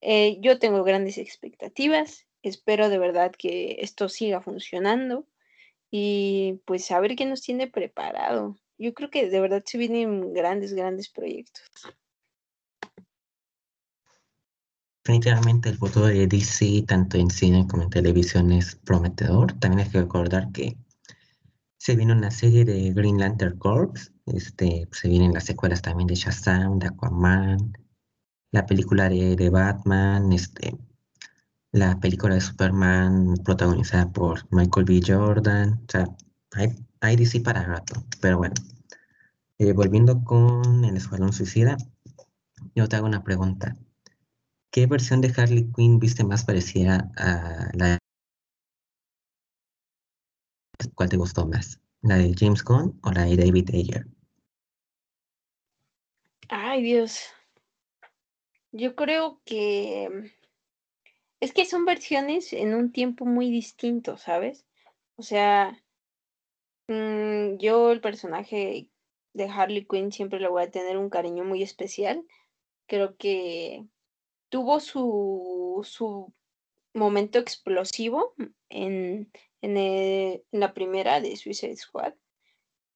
eh, 0.00 0.38
yo 0.40 0.58
tengo 0.58 0.84
grandes 0.84 1.18
expectativas 1.18 2.26
espero 2.42 2.88
de 2.88 2.98
verdad 2.98 3.32
que 3.36 3.76
esto 3.80 4.08
siga 4.08 4.40
funcionando 4.40 5.26
y 5.90 6.60
pues 6.64 6.90
a 6.90 7.00
ver 7.00 7.16
qué 7.16 7.26
nos 7.26 7.42
tiene 7.42 7.66
preparado. 7.66 8.56
Yo 8.78 8.94
creo 8.94 9.10
que 9.10 9.28
de 9.28 9.40
verdad 9.40 9.62
se 9.66 9.78
vienen 9.78 10.32
grandes, 10.32 10.72
grandes 10.72 11.08
proyectos. 11.08 11.62
Definitivamente 15.04 15.70
el 15.70 15.78
futuro 15.78 16.06
de 16.06 16.26
DC, 16.26 16.84
tanto 16.86 17.18
en 17.18 17.30
cine 17.30 17.66
como 17.66 17.82
en 17.82 17.90
televisión, 17.90 18.52
es 18.52 18.76
prometedor. 18.76 19.58
También 19.58 19.86
hay 19.86 19.90
que 19.90 20.00
recordar 20.00 20.52
que 20.52 20.76
se 21.78 21.96
viene 21.96 22.12
una 22.12 22.30
serie 22.30 22.64
de 22.64 22.92
Green 22.92 23.18
Lantern 23.18 23.58
Corps, 23.58 24.12
este, 24.26 24.86
se 24.92 25.08
vienen 25.08 25.32
las 25.32 25.44
secuelas 25.44 25.80
también 25.80 26.06
de 26.06 26.14
Shazam, 26.14 26.78
de 26.78 26.88
Aquaman, 26.88 27.72
la 28.52 28.66
película 28.66 29.08
de, 29.08 29.34
de 29.34 29.48
Batman, 29.48 30.30
este, 30.32 30.76
la 31.72 31.98
película 32.00 32.34
de 32.34 32.40
Superman 32.40 33.36
protagonizada 33.44 34.10
por 34.10 34.46
Michael 34.50 34.86
B. 34.86 35.00
Jordan. 35.06 35.82
O 35.86 35.90
sea, 35.90 36.06
hay, 36.52 36.74
hay 37.00 37.16
DC 37.16 37.40
para 37.40 37.64
rato. 37.64 38.04
Pero 38.20 38.38
bueno, 38.38 38.54
eh, 39.58 39.72
volviendo 39.72 40.22
con 40.24 40.84
El 40.84 40.96
Escuadrón 40.96 41.32
Suicida, 41.32 41.76
yo 42.74 42.88
te 42.88 42.96
hago 42.96 43.06
una 43.06 43.22
pregunta. 43.22 43.76
¿Qué 44.70 44.86
versión 44.86 45.20
de 45.20 45.32
Harley 45.36 45.70
Quinn 45.74 45.98
viste 45.98 46.24
más 46.24 46.44
parecida 46.44 47.10
a 47.16 47.70
la 47.74 47.98
¿Cuál 50.94 51.08
te 51.08 51.16
gustó 51.16 51.46
más? 51.46 51.80
¿La 52.02 52.16
de 52.16 52.34
James 52.38 52.64
Gunn 52.64 52.98
o 53.02 53.10
la 53.10 53.24
de 53.24 53.36
David 53.36 53.70
Ayer? 53.74 54.06
Ay, 56.48 56.82
Dios. 56.82 57.20
Yo 58.72 58.94
creo 58.94 59.40
que 59.44 60.32
es 61.40 61.52
que 61.52 61.64
son 61.64 61.84
versiones 61.84 62.52
en 62.52 62.74
un 62.74 62.92
tiempo 62.92 63.24
muy 63.24 63.50
distinto, 63.50 64.16
¿sabes? 64.18 64.66
O 65.16 65.22
sea, 65.22 65.82
mm, 66.88 67.56
yo 67.58 67.92
el 67.92 68.00
personaje 68.00 68.88
de 69.32 69.44
Harley 69.44 69.86
Quinn 69.86 70.12
siempre 70.12 70.40
le 70.40 70.48
voy 70.48 70.62
a 70.62 70.70
tener 70.70 70.98
un 70.98 71.10
cariño 71.10 71.44
muy 71.44 71.62
especial. 71.62 72.24
Creo 72.86 73.16
que 73.16 73.86
tuvo 74.50 74.80
su, 74.80 75.80
su 75.84 76.32
momento 76.92 77.38
explosivo 77.38 78.34
en, 78.68 79.30
en, 79.62 80.42
la 80.50 80.74
primera 80.74 81.20
de 81.20 81.36
Suicide 81.36 81.76
Squad, 81.76 82.14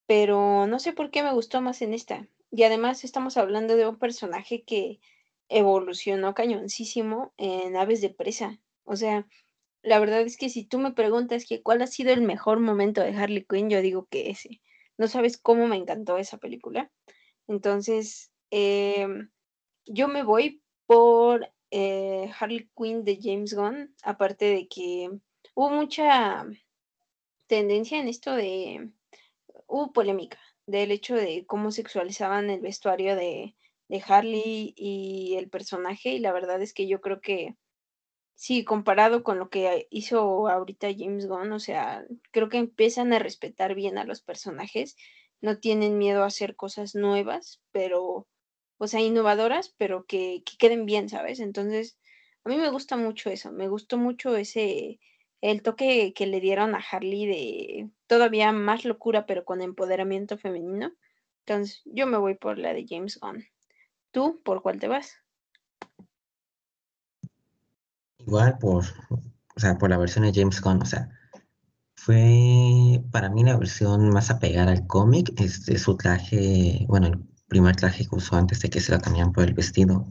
pero 0.06 0.66
no 0.66 0.78
sé 0.78 0.92
por 0.92 1.10
qué 1.10 1.22
me 1.22 1.32
gustó 1.32 1.60
más 1.62 1.80
en 1.82 1.94
esta. 1.94 2.28
Y 2.50 2.64
además 2.64 3.04
estamos 3.04 3.36
hablando 3.36 3.76
de 3.76 3.88
un 3.88 3.98
personaje 3.98 4.62
que 4.64 5.00
evolucionó 5.48 6.34
cañoncísimo 6.34 7.32
en 7.36 7.76
Aves 7.76 8.00
de 8.00 8.10
Presa. 8.10 8.60
O 8.84 8.96
sea, 8.96 9.26
la 9.82 9.98
verdad 9.98 10.20
es 10.22 10.36
que 10.36 10.48
si 10.48 10.64
tú 10.64 10.78
me 10.78 10.92
preguntas 10.92 11.44
que 11.46 11.62
cuál 11.62 11.82
ha 11.82 11.86
sido 11.86 12.12
el 12.12 12.22
mejor 12.22 12.60
momento 12.60 13.02
de 13.02 13.14
Harley 13.14 13.44
Quinn, 13.48 13.70
yo 13.70 13.82
digo 13.82 14.06
que 14.10 14.30
ese. 14.30 14.60
No 14.96 15.08
sabes 15.08 15.38
cómo 15.38 15.66
me 15.66 15.76
encantó 15.76 16.18
esa 16.18 16.38
película. 16.38 16.90
Entonces, 17.48 18.32
em, 18.50 19.30
yo 19.86 20.08
me 20.08 20.22
voy 20.22 20.62
por 20.86 21.50
eh, 21.70 22.30
Harley 22.38 22.70
Quinn 22.76 23.04
de 23.04 23.18
James 23.20 23.54
Gunn, 23.54 23.94
aparte 24.02 24.46
de 24.46 24.68
que 24.68 25.10
hubo 25.54 25.70
mucha 25.70 26.46
tendencia 27.46 27.98
en 27.98 28.08
esto 28.08 28.34
de, 28.34 28.90
hubo 29.66 29.92
polémica 29.92 30.38
del 30.66 30.92
hecho 30.92 31.14
de 31.14 31.44
cómo 31.46 31.70
sexualizaban 31.70 32.48
el 32.50 32.60
vestuario 32.60 33.16
de, 33.16 33.54
de 33.88 34.02
Harley 34.06 34.74
y 34.76 35.36
el 35.36 35.50
personaje 35.50 36.10
y 36.10 36.18
la 36.18 36.32
verdad 36.32 36.62
es 36.62 36.72
que 36.74 36.88
yo 36.88 37.00
creo 37.00 37.20
que 37.20 37.56
sí, 38.34 38.64
comparado 38.64 39.22
con 39.22 39.38
lo 39.38 39.48
que 39.50 39.86
hizo 39.90 40.48
ahorita 40.48 40.88
James 40.96 41.26
Gunn, 41.26 41.52
o 41.52 41.60
sea, 41.60 42.04
creo 42.32 42.48
que 42.48 42.58
empiezan 42.58 43.12
a 43.12 43.18
respetar 43.18 43.74
bien 43.74 43.98
a 43.98 44.04
los 44.04 44.22
personajes, 44.22 44.96
no 45.40 45.58
tienen 45.58 45.98
miedo 45.98 46.22
a 46.24 46.26
hacer 46.26 46.56
cosas 46.56 46.94
nuevas, 46.94 47.62
pero, 47.72 48.26
o 48.78 48.86
sea, 48.86 49.00
innovadoras, 49.00 49.74
pero 49.78 50.04
que, 50.06 50.42
que 50.44 50.56
queden 50.58 50.86
bien, 50.86 51.08
¿sabes? 51.08 51.40
Entonces, 51.40 51.98
a 52.44 52.48
mí 52.50 52.56
me 52.56 52.70
gusta 52.70 52.96
mucho 52.96 53.30
eso, 53.30 53.52
me 53.52 53.68
gustó 53.68 53.98
mucho 53.98 54.36
ese, 54.36 55.00
el 55.40 55.62
toque 55.62 56.12
que 56.14 56.26
le 56.26 56.40
dieron 56.40 56.74
a 56.74 56.78
Harley 56.90 57.26
de 57.26 57.90
todavía 58.06 58.52
más 58.52 58.84
locura, 58.84 59.26
pero 59.26 59.44
con 59.44 59.62
empoderamiento 59.62 60.38
femenino. 60.38 60.92
Entonces, 61.46 61.82
yo 61.84 62.06
me 62.06 62.18
voy 62.18 62.34
por 62.36 62.58
la 62.58 62.72
de 62.74 62.86
James 62.88 63.18
Gunn. 63.20 63.44
¿Tú 64.14 64.40
por 64.44 64.62
cuál 64.62 64.78
te 64.78 64.86
vas? 64.86 65.16
Igual 68.18 68.56
por, 68.58 68.84
o 69.10 69.60
sea, 69.60 69.76
por 69.76 69.90
la 69.90 69.98
versión 69.98 70.24
de 70.24 70.32
James 70.32 70.60
Gunn, 70.60 70.80
o 70.80 70.86
sea, 70.86 71.10
fue 71.96 73.02
para 73.10 73.28
mí 73.28 73.42
la 73.42 73.56
versión 73.56 74.10
más 74.10 74.30
apegada 74.30 74.70
al 74.70 74.86
cómic, 74.86 75.32
este, 75.40 75.76
su 75.78 75.96
traje, 75.96 76.86
bueno, 76.88 77.08
el 77.08 77.24
primer 77.48 77.74
traje 77.74 78.06
que 78.06 78.14
usó 78.14 78.36
antes 78.36 78.60
de 78.60 78.70
que 78.70 78.80
se 78.80 78.92
lo 78.92 79.00
cambiaran 79.00 79.32
por 79.32 79.42
el 79.42 79.52
vestido, 79.52 80.08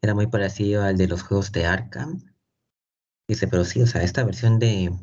era 0.00 0.14
muy 0.14 0.28
parecido 0.28 0.84
al 0.84 0.96
de 0.96 1.08
los 1.08 1.24
juegos 1.24 1.50
de 1.50 1.66
Arkham. 1.66 2.22
Dice, 3.28 3.48
pero 3.48 3.64
sí, 3.64 3.82
o 3.82 3.88
sea, 3.88 4.04
esta 4.04 4.22
versión 4.22 4.60
de, 4.60 4.96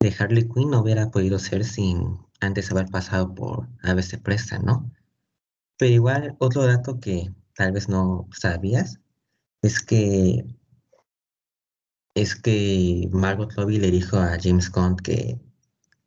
de 0.00 0.16
Harley 0.18 0.48
Quinn 0.48 0.70
no 0.70 0.80
hubiera 0.80 1.12
podido 1.12 1.38
ser 1.38 1.64
sin 1.64 2.18
antes 2.40 2.72
haber 2.72 2.86
pasado 2.86 3.32
por 3.32 3.68
de 3.68 4.18
Presta, 4.18 4.58
¿no? 4.58 4.90
Pero 5.80 5.94
igual, 5.94 6.36
otro 6.40 6.66
dato 6.66 7.00
que 7.00 7.32
tal 7.54 7.72
vez 7.72 7.88
no 7.88 8.28
sabías 8.38 9.00
es 9.62 9.80
que 9.80 10.44
es 12.14 12.36
que 12.36 13.08
Margot 13.12 13.50
Robbie 13.54 13.78
le 13.78 13.90
dijo 13.90 14.18
a 14.18 14.36
James 14.38 14.70
Gunn 14.70 14.96
que 14.96 15.40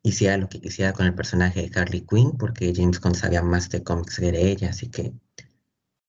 hiciera 0.04 0.38
lo 0.38 0.48
que 0.48 0.62
quisiera 0.62 0.94
con 0.94 1.08
el 1.08 1.16
personaje 1.16 1.68
de 1.68 1.80
Harley 1.80 2.02
Quinn, 2.02 2.34
porque 2.38 2.72
James 2.76 3.02
Gunn 3.02 3.16
sabía 3.16 3.42
más 3.42 3.68
de 3.70 3.84
cómics 3.84 4.20
que 4.20 4.32
de 4.32 4.52
ella, 4.52 4.70
así 4.70 4.90
que 4.92 5.12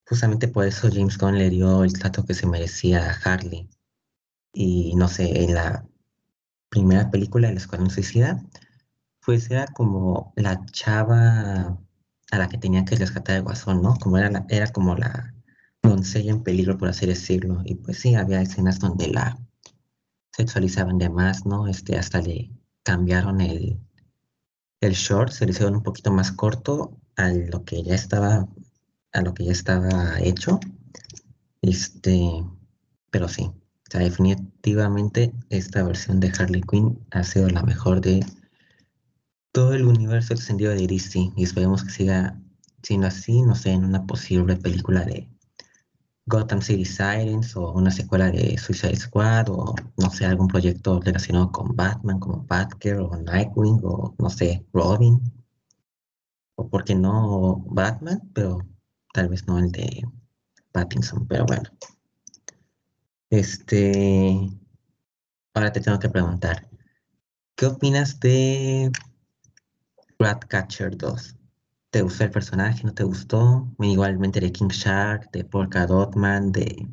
justamente 0.07 0.49
por 0.49 0.67
eso 0.67 0.91
James 0.93 1.17
Gunn 1.17 1.39
le 1.39 1.49
dio 1.49 1.85
el 1.85 1.95
trato 1.95 2.27
que 2.27 2.35
se 2.35 2.47
merecía 2.47 3.11
a 3.11 3.15
Harley. 3.15 3.71
Y 4.53 4.95
no 4.97 5.09
sé, 5.09 5.43
en 5.43 5.55
la 5.55 5.87
primera 6.69 7.11
película, 7.11 7.49
El 7.49 7.57
Escuadrón 7.57 7.89
Suicida, 7.91 8.45
pues 9.25 9.51
era 9.51 9.67
como 9.69 10.35
la 10.37 10.67
chava 10.67 11.79
a 12.35 12.39
la 12.39 12.49
que 12.49 12.59
tenía 12.59 12.85
que 12.85 12.97
rescatar 12.97 13.37
el 13.37 13.43
guasón, 13.43 13.83
¿no? 13.83 13.95
Como 13.97 14.19
era, 14.19 14.45
era 14.49 14.67
como 14.73 14.97
la 14.97 15.35
doncella 15.83 16.33
en 16.33 16.43
peligro, 16.43 16.79
por 16.79 16.89
así 16.89 17.07
decirlo. 17.07 17.63
Y 17.65 17.77
pues 17.77 17.99
sí, 17.99 18.15
había 18.15 18.43
escenas 18.43 18.79
donde 18.81 19.09
la 19.09 19.39
sexualizaban 20.33 20.99
de 20.99 21.11
más, 21.11 21.47
¿no? 21.47 21.69
Este, 21.69 21.97
hasta 21.97 22.21
le 22.21 22.51
cambiaron 22.83 23.41
el, 23.41 23.79
el 24.81 24.93
short, 24.93 25.31
se 25.33 25.47
le 25.47 25.53
hicieron 25.53 25.77
un 25.77 25.83
poquito 25.83 26.11
más 26.13 26.33
corto 26.33 26.99
a 27.17 27.29
lo 27.31 27.65
que 27.65 27.83
ya 27.83 27.95
estaba, 27.95 28.49
a 29.13 29.21
lo 29.23 29.35
que 29.35 29.45
ya 29.45 29.53
estaba 29.53 30.21
hecho. 30.21 30.59
Este, 31.63 32.45
pero 33.11 33.29
sí, 33.29 33.51
definitivamente 33.91 35.33
esta 35.51 35.83
versión 35.85 36.21
de 36.21 36.33
Harley 36.37 36.63
Quinn 36.63 36.99
ha 37.11 37.23
sido 37.23 37.49
la 37.49 37.63
mejor 37.63 38.01
de 38.01 38.25
todo 39.55 39.73
el 39.73 39.85
universo 39.87 40.35
extendido 40.35 40.73
de 40.73 40.89
DC 40.89 41.31
y 41.37 41.45
esperemos 41.45 41.85
que 41.85 41.91
siga 41.91 42.37
siendo 42.83 43.07
así, 43.07 43.41
no 43.43 43.55
sé, 43.55 43.71
en 43.71 43.85
una 43.85 44.05
posible 44.05 44.57
película 44.57 45.05
de 45.05 45.31
Gotham 46.27 46.61
City 46.61 46.85
Sirens 46.85 47.55
o 47.55 47.71
una 47.73 47.93
secuela 47.93 48.33
de 48.33 48.59
Suicide 48.59 48.97
Squad 48.97 49.51
o 49.51 49.77
no 49.97 50.11
sé, 50.11 50.27
algún 50.27 50.49
proyecto 50.49 51.01
relacionado 51.01 51.53
con 51.53 51.77
Batman 51.77 52.19
como 52.19 52.45
Batgirl 52.45 53.03
o 53.03 53.17
Nightwing 53.17 53.79
o 53.85 54.17
no 54.19 54.29
sé, 54.29 54.67
Robin 54.73 55.21
o 56.57 56.69
por 56.69 56.83
qué 56.83 56.97
no 56.97 57.63
Batman, 57.69 58.29
pero 58.35 58.59
tal 59.13 59.29
vez 59.29 59.47
no 59.47 59.61
el 59.61 59.71
de 59.71 60.03
Pattinson, 60.73 61.29
pero 61.29 61.47
bueno. 61.47 61.71
Este, 63.31 64.51
ahora 65.55 65.71
te 65.71 65.81
tengo 65.81 66.01
que 66.01 66.09
preguntar, 66.09 66.69
¿qué 67.55 67.67
opinas 67.67 68.19
de 68.19 68.91
Ratcatcher 70.19 70.97
2? 70.97 71.37
¿Te 71.91 72.03
gustó 72.03 72.25
el 72.25 72.31
personaje? 72.31 72.85
¿No 72.85 72.95
te 72.95 73.05
gustó? 73.05 73.69
Igualmente 73.79 74.41
de 74.41 74.53
King 74.53 74.69
Shark, 74.69 75.31
de 75.31 75.45
Polka 75.45 75.87
Dotman, 75.87 76.53
de, 76.53 76.89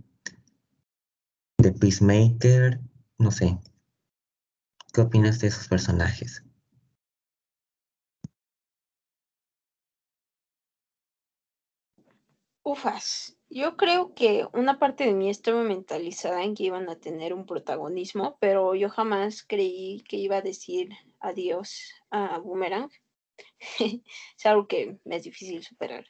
de 1.58 1.72
Peacemaker, 1.72 2.80
no 3.18 3.32
sé. 3.32 3.60
¿Qué 4.94 5.02
opinas 5.02 5.40
de 5.40 5.48
esos 5.48 5.68
personajes? 5.68 6.44
Ufas, 12.64 13.38
yo 13.50 13.76
creo 13.76 14.14
que 14.14 14.46
una 14.54 14.78
parte 14.78 15.06
de 15.06 15.14
mí 15.14 15.30
estaba 15.30 15.64
mentalizada 15.64 16.44
en 16.44 16.54
que 16.54 16.64
iban 16.64 16.90
a 16.90 17.00
tener 17.00 17.34
un 17.34 17.46
protagonismo, 17.46 18.38
pero 18.40 18.76
yo 18.76 18.90
jamás 18.90 19.44
creí 19.44 20.04
que 20.08 20.18
iba 20.18 20.38
a 20.38 20.42
decir 20.42 20.90
adiós 21.20 21.94
a 22.12 22.38
Boomerang. 22.38 22.92
es 23.80 24.46
algo 24.46 24.68
que 24.68 24.98
me 25.06 25.18
es 25.18 25.24
difícil 25.24 25.64
superar. 25.64 26.06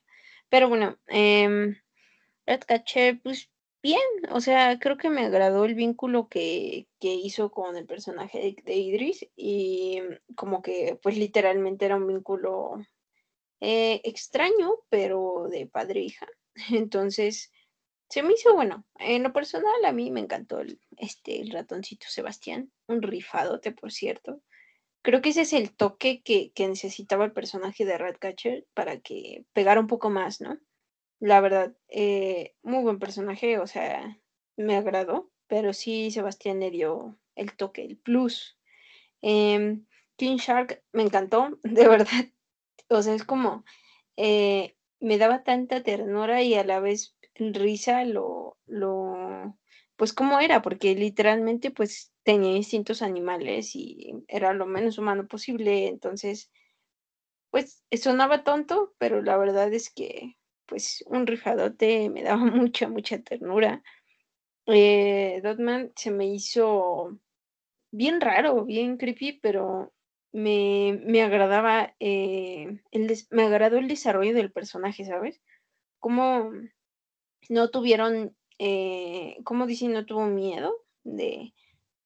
Pero 0.49 0.69
bueno, 0.69 0.99
eh, 1.07 1.75
Ratcatcher, 2.45 3.21
pues 3.21 3.49
bien, 3.81 4.01
o 4.31 4.41
sea, 4.41 4.79
creo 4.79 4.97
que 4.97 5.09
me 5.09 5.25
agradó 5.25 5.65
el 5.65 5.75
vínculo 5.75 6.27
que, 6.29 6.87
que 6.99 7.13
hizo 7.13 7.51
con 7.51 7.75
el 7.77 7.85
personaje 7.85 8.55
de, 8.63 8.75
Idris 8.75 9.27
y 9.35 9.99
como 10.35 10.61
que 10.61 10.99
pues 11.01 11.17
literalmente 11.17 11.85
era 11.85 11.95
un 11.95 12.07
vínculo 12.07 12.75
eh, 13.59 14.01
extraño, 14.03 14.75
pero 14.89 15.47
de 15.49 15.67
padre 15.67 16.01
e 16.01 16.03
hija. 16.03 16.27
Entonces, 16.71 17.51
se 18.09 18.23
me 18.23 18.33
hizo 18.33 18.53
bueno. 18.53 18.85
En 18.99 19.23
lo 19.23 19.33
personal, 19.33 19.85
a 19.85 19.93
mí 19.93 20.11
me 20.11 20.19
encantó 20.19 20.61
este, 20.97 21.41
el 21.41 21.51
ratoncito 21.51 22.07
Sebastián, 22.09 22.71
un 22.87 23.01
rifadote, 23.01 23.71
por 23.71 23.91
cierto. 23.91 24.41
Creo 25.03 25.21
que 25.21 25.29
ese 25.29 25.41
es 25.41 25.53
el 25.53 25.75
toque 25.75 26.21
que, 26.23 26.51
necesitaba 26.67 27.25
el 27.25 27.33
personaje 27.33 27.85
de 27.85 27.97
Ratcatcher 27.97 28.67
para 28.73 28.99
que 28.99 29.45
pegara 29.53 29.79
un 29.79 29.87
poco 29.87 30.09
más, 30.09 30.41
¿no? 30.41 30.59
La 31.19 31.41
verdad, 31.41 31.75
eh, 31.87 32.55
muy 32.63 32.83
buen 32.83 32.99
personaje, 32.99 33.59
o 33.59 33.67
sea, 33.67 34.19
me 34.57 34.75
agradó, 34.75 35.31
pero 35.47 35.73
sí 35.73 36.11
Sebastián 36.11 36.59
le 36.59 36.71
dio 36.71 37.19
el 37.35 37.55
toque, 37.55 37.83
el 37.83 37.97
plus. 37.97 38.57
Em, 39.21 39.85
King 40.17 40.37
Shark 40.37 40.83
me 40.93 41.03
encantó, 41.03 41.59
de 41.63 41.87
verdad. 41.87 42.25
O 42.89 43.01
sea, 43.01 43.15
es 43.15 43.23
como, 43.23 43.65
eh, 44.17 44.75
me 44.99 45.17
daba 45.17 45.43
tanta 45.43 45.83
ternura 45.83 46.43
y 46.43 46.53
a 46.55 46.63
la 46.63 46.79
vez 46.79 47.15
risa 47.35 48.05
lo, 48.05 48.57
lo, 48.67 49.57
pues 50.01 50.13
cómo 50.13 50.39
era, 50.39 50.63
porque 50.63 50.95
literalmente 50.95 51.69
pues 51.69 52.11
tenía 52.23 52.55
instintos 52.55 53.03
animales 53.03 53.75
y 53.75 54.15
era 54.27 54.51
lo 54.51 54.65
menos 54.65 54.97
humano 54.97 55.27
posible, 55.27 55.89
entonces 55.89 56.49
pues 57.51 57.83
sonaba 57.91 58.43
tonto, 58.43 58.95
pero 58.97 59.21
la 59.21 59.37
verdad 59.37 59.71
es 59.71 59.91
que 59.93 60.39
pues 60.65 61.03
un 61.05 61.27
rifadote 61.27 62.09
me 62.09 62.23
daba 62.23 62.37
mucha, 62.45 62.89
mucha 62.89 63.21
ternura. 63.21 63.83
Eh, 64.65 65.39
Dotman 65.43 65.91
se 65.95 66.09
me 66.09 66.25
hizo 66.25 67.19
bien 67.91 68.21
raro, 68.21 68.65
bien 68.65 68.97
creepy, 68.97 69.33
pero 69.33 69.93
me, 70.31 70.99
me 71.05 71.21
agradaba, 71.21 71.95
eh, 71.99 72.81
el 72.89 73.13
me 73.29 73.43
agradó 73.43 73.77
el 73.77 73.87
desarrollo 73.87 74.33
del 74.33 74.51
personaje, 74.51 75.05
¿sabes? 75.05 75.43
Cómo 75.99 76.51
no 77.49 77.69
tuvieron, 77.69 78.35
eh, 78.63 79.37
como 79.43 79.65
dicen, 79.65 79.91
no 79.91 80.05
tuvo 80.05 80.27
miedo 80.27 80.85
de, 81.03 81.55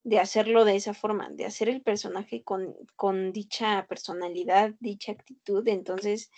de 0.06 0.20
hacerlo 0.20 0.64
de 0.64 0.78
esa 0.78 0.94
forma, 0.94 1.30
de 1.30 1.44
hacer 1.44 1.68
el 1.68 1.82
personaje 1.82 2.44
con, 2.44 2.74
con 2.96 3.34
dicha 3.34 3.86
personalidad, 3.90 4.74
dicha 4.80 5.12
actitud. 5.12 5.68
Entonces, 5.68 6.32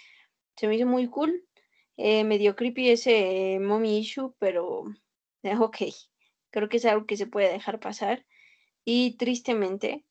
se 0.56 0.68
me 0.68 0.76
hizo 0.76 0.88
muy 0.88 1.08
cool. 1.08 1.46
Eh, 1.98 2.24
medio 2.24 2.56
creepy 2.56 2.90
ese 2.90 3.60
mommy 3.62 4.00
issue, 4.00 4.34
pero 4.40 4.86
eh, 5.44 5.56
ok, 5.60 5.78
creo 6.50 6.68
que 6.68 6.78
es 6.78 6.86
algo 6.86 7.06
que 7.06 7.18
se 7.18 7.28
puede 7.28 7.52
dejar 7.52 7.80
pasar. 7.80 8.26
Y 8.84 9.18
tristemente, 9.18 10.04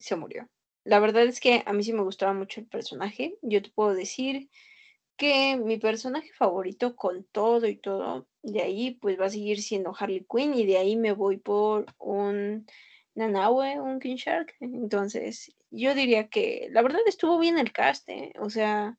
se 0.00 0.16
murió. 0.16 0.48
La 0.82 0.98
verdad 0.98 1.22
es 1.22 1.38
que 1.38 1.62
a 1.66 1.72
mí 1.72 1.84
sí 1.84 1.92
me 1.92 2.02
gustaba 2.02 2.32
mucho 2.32 2.58
el 2.60 2.66
personaje. 2.66 3.38
Yo 3.42 3.62
te 3.62 3.70
puedo 3.70 3.94
decir 3.94 4.50
que 5.16 5.56
mi 5.56 5.78
personaje 5.78 6.32
favorito 6.32 6.96
con 6.96 7.24
todo 7.24 7.66
y 7.66 7.76
todo, 7.76 8.26
de 8.42 8.62
ahí 8.62 8.92
pues 8.92 9.18
va 9.20 9.26
a 9.26 9.30
seguir 9.30 9.62
siendo 9.62 9.94
Harley 9.98 10.26
Quinn 10.30 10.54
y 10.54 10.66
de 10.66 10.78
ahí 10.78 10.96
me 10.96 11.12
voy 11.12 11.36
por 11.36 11.86
un 11.98 12.66
Nanaue, 13.14 13.80
un 13.80 14.00
King 14.00 14.16
Shark. 14.16 14.54
Entonces, 14.60 15.54
yo 15.70 15.94
diría 15.94 16.28
que 16.28 16.68
la 16.70 16.82
verdad 16.82 17.00
estuvo 17.06 17.38
bien 17.38 17.58
el 17.58 17.72
cast, 17.72 18.08
¿eh? 18.08 18.32
o 18.38 18.50
sea, 18.50 18.98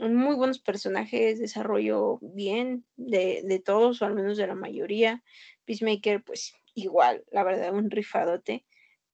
muy 0.00 0.34
buenos 0.36 0.58
personajes, 0.58 1.38
desarrollo 1.38 2.18
bien 2.22 2.84
de, 2.96 3.42
de, 3.44 3.58
todos, 3.58 4.00
o 4.00 4.06
al 4.06 4.14
menos 4.14 4.36
de 4.36 4.46
la 4.46 4.54
mayoría. 4.54 5.22
Peacemaker, 5.64 6.22
pues 6.22 6.54
igual, 6.74 7.24
la 7.30 7.44
verdad, 7.44 7.74
un 7.74 7.90
rifadote. 7.90 8.64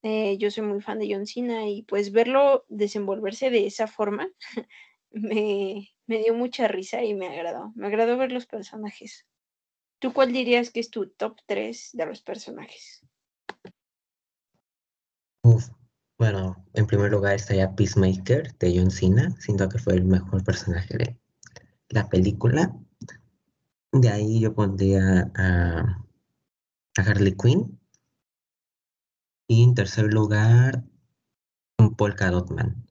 Eh, 0.03 0.39
yo 0.39 0.51
soy 0.51 0.65
muy 0.65 0.81
fan 0.81 1.01
de 1.01 1.13
John 1.13 1.27
Cena 1.27 1.69
y 1.69 1.83
pues 1.83 2.13
verlo 2.13 2.65
desenvolverse 2.69 3.51
de 3.51 3.67
esa 3.67 3.89
forma 3.89 4.31
me, 5.11 5.91
me 6.09 6.19
dio 6.19 6.35
mucha 6.35 6.67
risa 6.67 7.05
y 7.05 7.15
me 7.15 7.29
agradó. 7.29 7.73
Me 7.77 7.87
agradó 7.87 8.17
ver 8.17 8.33
los 8.33 8.47
personajes. 8.47 9.27
¿Tú 10.01 10.13
cuál 10.13 10.33
dirías 10.33 10.71
que 10.71 10.81
es 10.81 10.91
tu 10.91 11.11
top 11.11 11.39
3 11.47 11.91
de 11.93 12.07
los 12.07 12.23
personajes? 12.23 13.05
bueno, 16.19 16.67
en 16.75 16.87
primer 16.87 17.11
lugar 17.11 17.35
estaría 17.35 17.75
Peacemaker 17.75 18.57
de 18.59 18.77
John 18.77 18.91
Cena. 18.91 19.31
Siento 19.39 19.69
que 19.69 19.79
fue 19.79 19.95
el 19.95 20.05
mejor 20.05 20.45
personaje 20.45 20.99
de 20.99 21.21
la 21.89 22.09
película. 22.09 22.75
De 23.93 24.09
ahí 24.09 24.41
yo 24.41 24.55
pondría 24.55 25.31
a, 25.35 26.05
Harley 26.97 27.37
Quinn. 27.37 27.81
Y 29.47 29.63
en 29.63 29.75
tercer 29.75 30.13
lugar, 30.13 30.85
un 31.79 31.95
Polka 31.95 32.31
Dotman. 32.31 32.88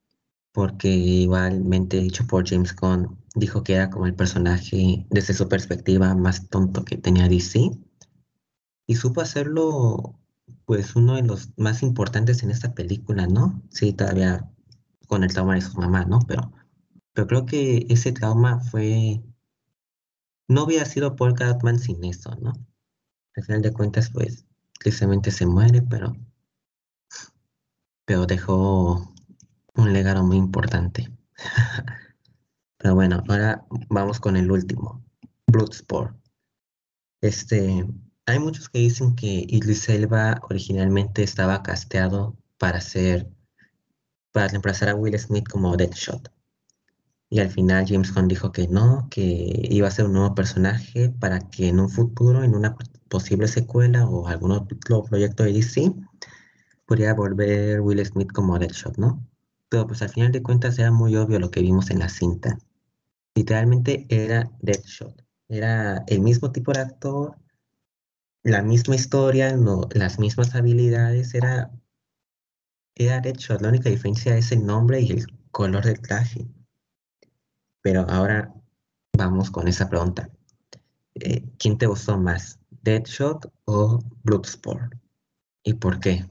Porque 0.58 0.88
igualmente 0.90 2.00
dicho 2.00 2.26
por 2.26 2.50
James 2.50 2.76
Gunn, 2.76 3.16
dijo 3.36 3.64
que 3.64 3.76
era 3.76 3.92
como 3.92 4.08
el 4.08 4.16
personaje 4.16 5.06
desde 5.12 5.36
su 5.36 5.48
perspectiva 5.48 6.16
más 6.16 6.50
tonto 6.50 6.84
que 6.84 6.98
tenía 6.98 7.30
DC. 7.30 7.70
Y 8.88 8.96
supo 8.96 9.22
hacerlo 9.22 10.20
pues 10.66 10.96
uno 10.96 11.14
de 11.14 11.22
los 11.22 11.52
más 11.58 11.84
importantes 11.84 12.42
en 12.42 12.50
esta 12.50 12.74
película, 12.74 13.28
¿no? 13.28 13.62
Sí, 13.70 13.94
todavía 13.94 14.50
con 15.08 15.24
el 15.24 15.32
trauma 15.32 15.54
de 15.54 15.62
su 15.62 15.78
mamá, 15.78 16.06
¿no? 16.06 16.22
Pero, 16.28 16.52
pero 17.14 17.28
creo 17.28 17.46
que 17.46 17.86
ese 17.90 18.12
trauma 18.12 18.60
fue 18.60 19.22
no 20.48 20.64
hubiera 20.64 20.86
sido 20.86 21.16
Paul 21.16 21.34
Gatman 21.34 21.78
sin 21.78 22.04
eso, 22.04 22.36
¿no? 22.42 22.54
Al 23.36 23.44
final 23.44 23.62
de 23.62 23.74
cuentas, 23.74 24.10
pues, 24.10 24.48
tristemente 24.80 25.30
se 25.30 25.46
muere, 25.46 25.84
pero, 25.84 26.16
pero 28.06 28.26
dejó 28.26 29.14
un 29.78 29.94
legado 29.94 30.24
muy 30.24 30.38
importante. 30.38 31.12
pero 32.78 32.96
bueno, 32.96 33.24
ahora 33.28 33.66
vamos 33.90 34.20
con 34.20 34.36
el 34.36 34.52
último, 34.52 35.04
Bloodsport. 35.48 36.16
Este, 37.22 37.86
hay 38.26 38.40
muchos 38.40 38.70
que 38.70 38.80
dicen 38.80 39.16
que 39.16 39.46
Idris 39.48 39.90
Elba 39.90 40.40
originalmente 40.50 41.24
estaba 41.24 41.64
casteado 41.64 42.36
para 42.58 42.82
ser, 42.82 43.28
para 44.32 44.50
reemplazar 44.50 44.90
a 44.90 44.96
Will 44.96 45.18
Smith 45.18 45.48
como 45.48 45.78
Deadshot. 45.78 46.32
Y 47.30 47.40
al 47.40 47.50
final 47.50 47.86
James 47.88 48.14
Gunn 48.14 48.28
dijo 48.28 48.52
que 48.52 48.68
no, 48.68 49.08
que 49.10 49.68
iba 49.70 49.88
a 49.88 49.92
ser 49.92 50.06
un 50.06 50.14
nuevo 50.14 50.34
personaje 50.34 51.10
para 51.10 51.40
que 51.40 51.68
en 51.68 51.80
un 51.80 51.90
futuro, 51.90 52.44
en 52.44 52.56
una 52.56 52.76
posible 53.10 53.48
secuela 53.48 54.08
o 54.08 54.28
algún 54.28 54.52
otro 54.52 55.04
proyecto 55.04 55.44
de 55.44 55.54
DC, 55.54 55.94
podría 56.86 57.14
volver 57.14 57.82
Will 57.82 58.06
Smith 58.06 58.32
como 58.32 58.58
Deadshot, 58.58 58.98
¿no? 58.98 59.26
Pero 59.70 59.88
pues 59.88 60.02
al 60.02 60.10
final 60.10 60.32
de 60.32 60.44
cuentas 60.44 60.80
era 60.80 60.92
muy 60.92 61.16
obvio 61.16 61.40
lo 61.40 61.52
que 61.52 61.62
vimos 61.62 61.90
en 61.90 62.00
la 62.00 62.10
cinta. 62.10 62.58
Literalmente 63.36 64.06
era 64.10 64.50
Deadshot. 64.62 65.24
Era 65.50 66.04
el 66.08 66.22
mismo 66.22 66.52
tipo 66.52 66.72
de 66.72 66.82
actor, 66.82 67.38
la 68.44 68.62
misma 68.62 68.96
historia, 68.96 69.56
las 69.92 70.20
mismas 70.20 70.56
habilidades, 70.56 71.34
era, 71.34 71.72
era 72.96 73.20
Deadshot. 73.20 73.62
La 73.62 73.70
única 73.70 73.90
diferencia 73.90 74.38
es 74.38 74.52
el 74.52 74.66
nombre 74.66 75.02
y 75.02 75.12
el 75.12 75.28
color 75.52 75.86
del 75.86 76.02
traje. 76.02 76.48
Pero 77.82 78.06
ahora 78.10 78.54
vamos 79.18 79.52
con 79.52 79.68
esa 79.68 79.90
pregunta. 79.90 80.30
Eh, 81.16 81.44
¿Quién 81.58 81.78
te 81.78 81.88
gustó 81.88 82.18
más, 82.18 82.60
Deadshot 82.84 83.52
o 83.66 84.00
Bloodsport? 84.24 84.94
¿Y 85.64 85.74
por 85.74 86.00
qué? 86.00 86.26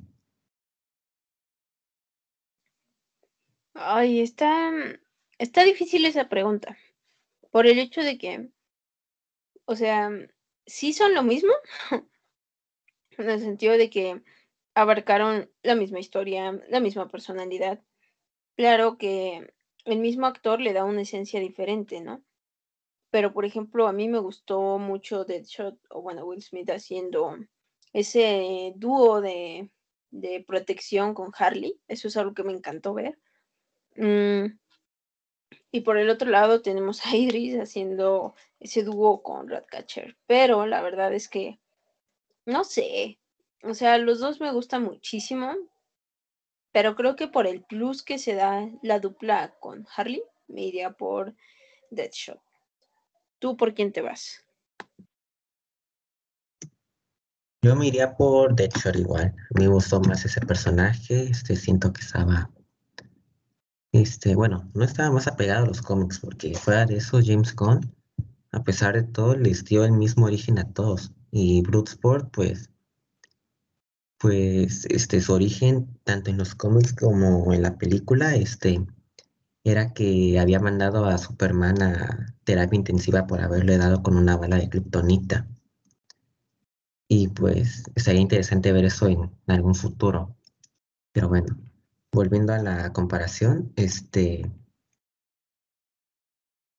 Ay, 3.79 4.21
está, 4.21 4.73
está 5.39 5.63
difícil 5.63 6.07
esa 6.07 6.29
pregunta. 6.31 6.79
Por 7.51 7.67
el 7.67 7.79
hecho 7.79 8.01
de 8.03 8.17
que, 8.17 8.49
o 9.67 9.77
sea, 9.77 10.11
sí 10.67 10.95
son 10.95 11.15
lo 11.15 11.23
mismo, 11.23 11.53
en 13.19 13.31
el 13.31 13.41
sentido 13.41 13.77
de 13.77 13.91
que 13.91 14.23
abarcaron 14.75 15.51
la 15.63 15.75
misma 15.75 16.01
historia, 16.01 16.59
la 16.69 16.81
misma 16.81 17.09
personalidad. 17.09 17.83
Claro 18.57 18.97
que 18.97 19.53
el 19.85 19.99
mismo 19.99 20.27
actor 20.27 20.61
le 20.61 20.73
da 20.73 20.85
una 20.85 21.03
esencia 21.03 21.39
diferente, 21.41 22.01
¿no? 22.01 22.25
Pero, 23.11 23.33
por 23.35 23.45
ejemplo, 23.45 23.87
a 23.89 23.93
mí 23.93 24.09
me 24.09 24.19
gustó 24.21 24.79
mucho 24.79 25.25
Deadshot, 25.25 25.79
o 25.91 26.01
bueno, 26.01 26.25
Will 26.25 26.43
Smith 26.43 26.71
haciendo 26.71 27.37
ese 27.93 28.73
dúo 28.77 29.21
de, 29.21 29.71
de 30.11 30.45
protección 30.47 31.13
con 31.15 31.31
Harley. 31.39 31.79
Eso 31.89 32.09
es 32.09 32.17
algo 32.17 32.35
que 32.35 32.43
me 32.43 32.53
encantó 32.53 32.95
ver. 32.95 33.19
Mm, 33.97 34.59
y 35.73 35.81
por 35.81 35.99
el 35.99 36.11
otro 36.11 36.31
lado 36.31 36.63
tenemos 36.63 37.05
a 37.07 37.17
Idris 37.17 37.59
haciendo 37.59 38.35
ese 38.61 38.83
dúo 38.83 39.23
con 39.23 39.49
Ratcatcher. 39.49 40.17
Pero 40.27 40.67
la 40.67 40.83
verdad 40.83 41.13
es 41.15 41.29
que, 41.29 41.61
no 42.45 42.65
sé, 42.65 43.19
o 43.63 43.75
sea, 43.75 43.99
los 43.99 44.21
dos 44.21 44.41
me 44.41 44.53
gustan 44.53 44.85
muchísimo 44.85 45.55
pero 46.77 46.95
creo 46.95 47.17
que 47.17 47.27
por 47.27 47.47
el 47.47 47.63
plus 47.63 48.03
que 48.03 48.19
se 48.19 48.35
da 48.35 48.69
la 48.83 48.99
dupla 49.01 49.55
con 49.61 49.87
Harley, 49.97 50.23
me 50.47 50.61
iría 50.61 50.91
por 50.91 51.35
Deadshot. 51.91 52.39
¿Tú 53.39 53.57
por 53.57 53.73
quién 53.73 53.95
te 53.95 54.03
vas? 54.03 54.45
Yo 57.63 57.75
me 57.77 57.87
iría 57.87 58.15
por 58.15 58.55
Deadshot 58.55 58.95
igual. 58.95 59.35
Me 59.59 59.69
gustó 59.69 60.03
más 60.03 60.27
ese 60.27 60.43
personaje. 60.43 61.31
Este, 61.31 61.57
siento 61.57 61.95
que 61.95 62.03
estaba. 62.03 62.51
Este, 63.97 64.35
bueno, 64.35 64.71
no 64.75 64.85
estaba 64.85 65.11
más 65.11 65.27
apegado 65.27 65.65
a 65.65 65.69
los 65.69 65.81
cómics, 65.81 66.19
porque 66.19 66.55
fuera 66.55 66.85
de 66.85 66.97
eso, 66.99 67.19
James 67.25 67.55
Gunn, 67.57 67.95
a 68.53 68.63
pesar 68.63 68.95
de 68.95 69.05
todo, 69.05 69.35
les 69.37 69.65
dio 69.65 69.85
el 69.85 69.93
mismo 69.93 70.27
origen 70.27 70.59
a 70.59 70.71
todos. 70.71 71.13
Y 71.31 71.63
Bloodsport, 71.63 72.31
pues, 72.31 72.71
pues 74.19 74.85
este, 74.91 75.23
su 75.23 75.33
origen, 75.33 75.99
tanto 76.05 76.31
en 76.31 76.37
los 76.37 76.55
cómics 76.55 76.93
como 76.93 77.55
en 77.55 77.63
la 77.63 77.79
película, 77.79 78.37
este, 78.37 78.87
era 79.65 79.95
que 79.95 80.39
había 80.39 80.61
mandado 80.61 81.07
a 81.07 81.17
Superman 81.17 81.83
a 81.83 82.35
terapia 82.45 82.77
intensiva 82.77 83.27
por 83.27 83.41
haberle 83.41 83.79
dado 83.79 84.03
con 84.03 84.17
una 84.19 84.37
bala 84.37 84.57
de 84.57 84.69
kriptonita. 84.69 85.49
Y 87.09 87.29
pues 87.29 87.85
sería 87.97 88.21
interesante 88.21 88.73
ver 88.73 88.85
eso 88.85 89.09
en, 89.09 89.31
algún 89.47 89.75
futuro. 89.75 90.37
Pero 91.13 91.29
bueno, 91.29 91.57
volviendo 92.13 92.53
a 92.53 92.59
la 92.59 92.93
comparación, 92.93 93.73
este 93.77 94.51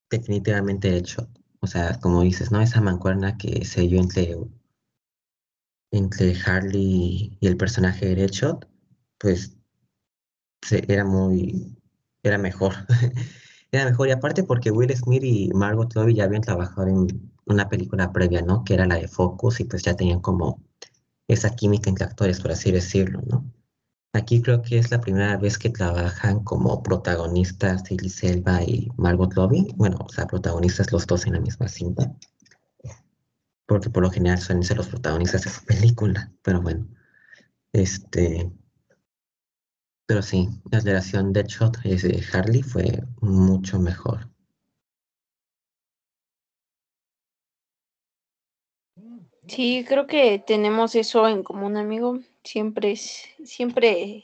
definitivamente 0.09 0.95
hecho. 0.95 1.29
O 1.59 1.67
sea, 1.67 1.99
como 1.99 2.21
dices, 2.21 2.51
¿no? 2.51 2.61
Esa 2.61 2.81
mancuerna 2.81 3.37
que 3.37 3.65
se 3.65 3.81
dio 3.81 3.99
entre 3.99 4.37
entre 5.91 6.35
Harley 6.45 7.37
y 7.39 7.47
el 7.47 7.57
personaje 7.57 8.07
de 8.07 8.15
Deadshot, 8.15 8.67
pues 9.17 9.57
era 10.71 11.05
muy, 11.05 11.77
era 12.23 12.37
mejor. 12.37 12.73
era 13.71 13.85
mejor, 13.85 14.07
y 14.09 14.11
aparte 14.11 14.43
porque 14.43 14.71
Will 14.71 14.95
Smith 14.95 15.23
y 15.23 15.49
Margot 15.53 15.93
Robbie 15.93 16.15
ya 16.15 16.25
habían 16.25 16.41
trabajado 16.41 16.87
en 16.87 17.31
una 17.45 17.69
película 17.69 18.11
previa, 18.11 18.41
¿no? 18.41 18.63
Que 18.63 18.73
era 18.73 18.85
la 18.85 18.95
de 18.95 19.07
Focus, 19.07 19.59
y 19.59 19.65
pues 19.65 19.83
ya 19.83 19.95
tenían 19.95 20.19
como 20.21 20.61
esa 21.27 21.55
química 21.55 21.89
entre 21.89 22.05
actores, 22.05 22.39
por 22.41 22.51
así 22.51 22.71
decirlo, 22.71 23.21
¿no? 23.27 23.45
Aquí 24.13 24.41
creo 24.41 24.61
que 24.61 24.79
es 24.79 24.91
la 24.91 24.99
primera 24.99 25.37
vez 25.37 25.57
que 25.57 25.69
trabajan 25.69 26.43
como 26.43 26.81
protagonistas 26.81 27.83
Tilly 27.83 28.09
Selva 28.09 28.63
y 28.63 28.89
Margot 28.97 29.33
Robbie. 29.33 29.67
Bueno, 29.75 29.97
o 29.99 30.09
sea, 30.09 30.25
protagonistas 30.25 30.91
los 30.91 31.05
dos 31.05 31.25
en 31.27 31.33
la 31.33 31.39
misma 31.39 31.67
cinta 31.67 32.15
porque 33.67 33.89
por 33.89 34.01
lo 34.01 34.09
general 34.09 34.39
suelen 34.39 34.63
ser 34.63 34.77
los 34.77 34.87
protagonistas 34.87 35.43
de 35.43 35.49
su 35.51 35.63
película, 35.65 36.31
pero 36.41 36.61
bueno, 36.61 36.87
este, 37.73 38.49
pero 40.07 40.21
sí, 40.21 40.47
la 40.71 40.79
relación 40.79 41.33
Deadshot 41.33 41.77
de 41.81 42.23
Harley 42.33 42.63
fue 42.63 43.03
mucho 43.21 43.77
mejor. 43.77 44.29
Sí, 49.47 49.85
creo 49.87 50.07
que 50.07 50.43
tenemos 50.45 50.95
eso 50.95 51.27
en 51.27 51.43
común, 51.43 51.77
amigo. 51.77 52.19
Siempre, 52.47 52.95
siempre, 52.95 54.23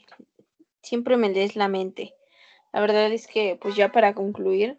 siempre 0.82 1.18
me 1.18 1.28
lees 1.28 1.56
la 1.56 1.68
mente. 1.68 2.14
La 2.72 2.80
verdad 2.80 3.12
es 3.12 3.26
que, 3.26 3.58
pues 3.60 3.76
ya 3.76 3.92
para 3.92 4.14
concluir, 4.14 4.78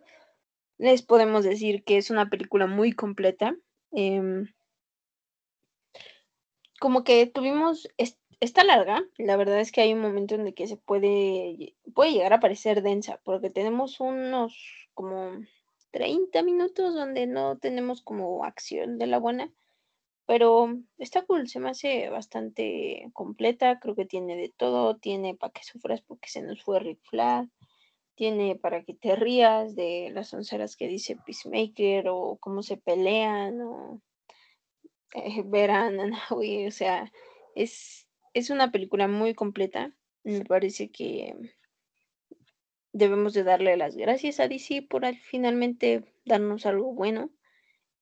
les 0.79 1.03
podemos 1.03 1.43
decir 1.43 1.83
que 1.83 1.97
es 1.97 2.09
una 2.09 2.27
película 2.27 2.65
muy 2.65 2.93
completa. 2.93 3.55
Em, 3.91 4.51
como 6.79 7.03
que 7.03 7.27
tuvimos, 7.27 7.87
esta 8.39 8.63
larga, 8.63 9.03
la 9.19 9.37
verdad 9.37 9.59
es 9.59 9.71
que 9.71 9.81
hay 9.81 9.93
un 9.93 10.01
momento 10.01 10.33
en 10.33 10.47
el 10.47 10.55
que 10.55 10.65
se 10.65 10.77
puede, 10.77 11.75
puede 11.93 12.13
llegar 12.13 12.33
a 12.33 12.39
parecer 12.39 12.81
densa, 12.81 13.21
porque 13.23 13.51
tenemos 13.51 13.99
unos 13.99 14.89
como 14.95 15.33
30 15.91 16.41
minutos 16.41 16.95
donde 16.95 17.27
no 17.27 17.59
tenemos 17.59 18.01
como 18.01 18.43
acción 18.43 18.97
de 18.97 19.05
la 19.05 19.19
buena, 19.19 19.53
pero 20.25 20.75
está 20.97 21.23
cool, 21.25 21.47
se 21.47 21.59
me 21.59 21.69
hace 21.69 22.09
bastante 22.09 23.09
completa, 23.13 23.79
creo 23.79 23.95
que 23.95 24.05
tiene 24.05 24.35
de 24.35 24.49
todo, 24.49 24.97
tiene 24.97 25.35
para 25.35 25.53
que 25.53 25.63
sufras 25.63 26.01
porque 26.01 26.29
se 26.29 26.41
nos 26.41 26.63
fue 26.63 26.79
Rick 26.79 26.99
Flag, 27.03 27.47
tiene 28.15 28.55
para 28.55 28.83
que 28.83 28.93
te 28.93 29.15
rías 29.15 29.75
de 29.75 30.09
las 30.13 30.33
onceras 30.33 30.75
que 30.75 30.87
dice 30.87 31.17
Peacemaker 31.25 32.07
o 32.09 32.37
cómo 32.39 32.63
se 32.63 32.77
pelean 32.77 33.61
o 33.61 34.01
eh, 35.13 35.43
verán, 35.45 35.97
o 36.29 36.71
sea, 36.71 37.11
es, 37.55 38.07
es 38.33 38.49
una 38.49 38.71
película 38.71 39.07
muy 39.07 39.33
completa. 39.33 39.95
Me 40.23 40.43
parece 40.43 40.89
que 40.89 41.35
debemos 42.91 43.33
de 43.33 43.43
darle 43.43 43.77
las 43.77 43.95
gracias 43.95 44.39
a 44.39 44.47
DC 44.47 44.81
por 44.81 45.05
al, 45.05 45.17
finalmente 45.17 46.03
darnos 46.25 46.65
algo 46.65 46.93
bueno. 46.93 47.29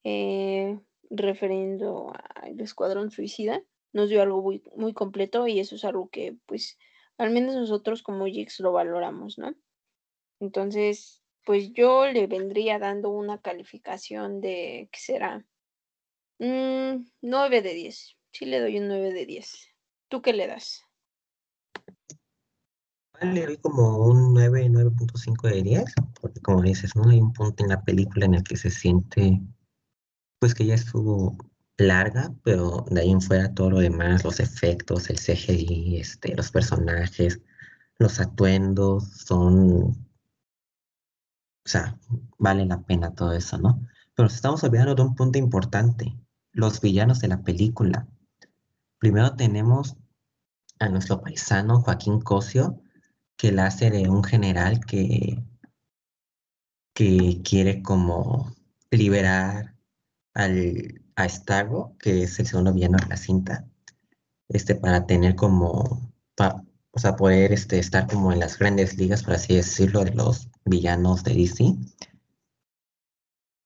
Eh, 0.04 0.80
referiendo 1.10 2.14
al 2.36 2.60
Escuadrón 2.60 3.12
Suicida, 3.12 3.62
nos 3.92 4.10
dio 4.10 4.22
algo 4.22 4.42
muy, 4.42 4.64
muy 4.76 4.94
completo 4.94 5.48
y 5.48 5.60
eso 5.60 5.76
es 5.76 5.86
algo 5.86 6.10
que 6.10 6.36
pues 6.46 6.78
al 7.18 7.32
menos 7.32 7.56
nosotros 7.56 8.02
como 8.02 8.26
Jix 8.26 8.60
lo 8.60 8.72
valoramos, 8.72 9.38
¿no? 9.38 9.54
Entonces, 10.40 11.22
pues 11.46 11.72
yo 11.74 12.08
le 12.08 12.28
vendría 12.28 12.80
dando 12.80 13.10
una 13.10 13.40
calificación 13.40 14.42
de, 14.42 14.90
¿qué 14.92 15.00
será? 15.00 15.46
9 16.40 17.06
mm, 17.22 17.64
de 17.64 17.74
10. 17.74 18.18
Sí 18.32 18.46
le 18.46 18.60
doy 18.60 18.80
un 18.80 18.88
9 18.88 19.14
de 19.14 19.26
10. 19.26 19.70
¿Tú 20.10 20.22
qué 20.22 20.34
le 20.34 20.48
das? 20.48 20.84
Le 23.22 23.46
doy 23.46 23.58
como 23.58 24.00
un 24.00 24.34
9, 24.34 24.70
9.5 24.70 25.50
de 25.50 25.62
10, 25.62 25.84
porque 26.20 26.42
como 26.42 26.62
dices, 26.62 26.96
¿no? 26.96 27.10
Hay 27.10 27.22
un 27.22 27.32
punto 27.32 27.64
en 27.64 27.70
la 27.70 27.82
película 27.84 28.26
en 28.26 28.34
el 28.34 28.44
que 28.44 28.58
se 28.58 28.70
siente 28.70 29.40
pues 30.44 30.56
que 30.56 30.66
ya 30.66 30.76
estuvo 30.76 31.38
larga, 31.78 32.34
pero 32.44 32.84
de 32.90 33.00
ahí 33.00 33.12
en 33.12 33.22
fuera 33.22 33.54
todo 33.54 33.70
lo 33.70 33.80
demás, 33.80 34.26
los 34.26 34.42
efectos, 34.42 35.10
el 35.10 35.18
CGI, 35.18 36.00
este, 36.02 36.36
los 36.36 36.52
personajes, 36.52 37.40
los 37.98 38.20
atuendos, 38.20 39.06
son, 39.10 39.84
o 39.84 39.96
sea, 41.64 41.98
vale 42.38 42.66
la 42.66 42.82
pena 42.82 43.16
todo 43.16 43.32
eso, 43.32 43.58
¿no? 43.58 43.88
Pero 44.16 44.28
estamos 44.28 44.62
olvidando 44.66 44.96
de 44.96 45.04
un 45.04 45.16
punto 45.16 45.40
importante, 45.40 46.14
los 46.52 46.82
villanos 46.82 47.22
de 47.22 47.30
la 47.30 47.42
película. 47.42 48.06
Primero 48.98 49.38
tenemos 49.38 49.96
a 50.78 50.90
nuestro 50.90 51.22
paisano 51.22 51.80
Joaquín 51.80 52.20
Cosio, 52.20 52.82
que 53.38 53.54
la 53.54 53.68
hace 53.68 53.92
de 53.92 54.10
un 54.10 54.26
general 54.26 54.82
que, 54.86 55.42
que 56.94 57.42
quiere 57.46 57.82
como 57.82 58.54
liberar 58.92 59.73
al, 60.34 61.02
a 61.16 61.30
Starro, 61.30 61.96
que 62.00 62.24
es 62.24 62.40
el 62.40 62.48
segundo 62.48 62.74
villano 62.74 62.98
de 62.98 63.08
la 63.08 63.18
cinta, 63.18 63.66
este, 64.50 64.76
para 64.76 65.06
tener 65.06 65.36
como, 65.36 66.12
o 66.92 67.00
sea, 67.00 67.16
poder 67.16 67.52
este, 67.54 67.80
estar 67.80 68.08
como 68.08 68.32
en 68.32 68.40
las 68.40 68.58
grandes 68.58 68.98
ligas, 68.98 69.24
por 69.24 69.34
así 69.34 69.56
decirlo, 69.56 70.04
de 70.04 70.14
los 70.14 70.50
villanos 70.66 71.24
de 71.24 71.34
DC. 71.34 71.76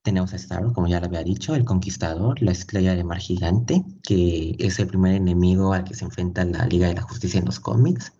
Tenemos 0.03 0.33
a 0.33 0.37
Starro, 0.37 0.71
como 0.71 0.87
ya 0.87 1.01
lo 1.01 1.07
había 1.07 1.23
dicho, 1.23 1.53
el 1.53 1.65
Conquistador, 1.65 2.41
la 2.41 2.51
estrella 2.51 2.95
de 2.95 3.03
mar 3.03 3.19
gigante, 3.19 3.83
que 4.03 4.55
es 4.59 4.79
el 4.79 4.87
primer 4.87 5.15
enemigo 5.15 5.73
al 5.73 5.83
que 5.83 5.95
se 5.95 6.05
enfrenta 6.05 6.45
la 6.45 6.65
Liga 6.65 6.87
de 6.87 6.93
la 6.93 7.01
Justicia 7.01 7.39
en 7.39 7.45
los 7.45 7.59
cómics. 7.59 8.13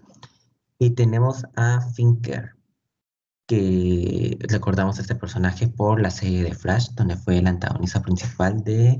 Y 0.79 0.89
tenemos 0.91 1.45
a 1.55 1.81
Finker, 1.93 2.56
que 3.47 4.37
recordamos 4.41 4.99
a 4.99 5.01
este 5.01 5.15
personaje 5.15 5.67
por 5.67 6.01
la 6.01 6.11
serie 6.11 6.43
de 6.43 6.53
Flash, 6.53 6.89
donde 6.95 7.15
fue 7.15 7.37
el 7.37 7.47
antagonista 7.47 8.01
principal 8.01 8.63
de, 8.63 8.99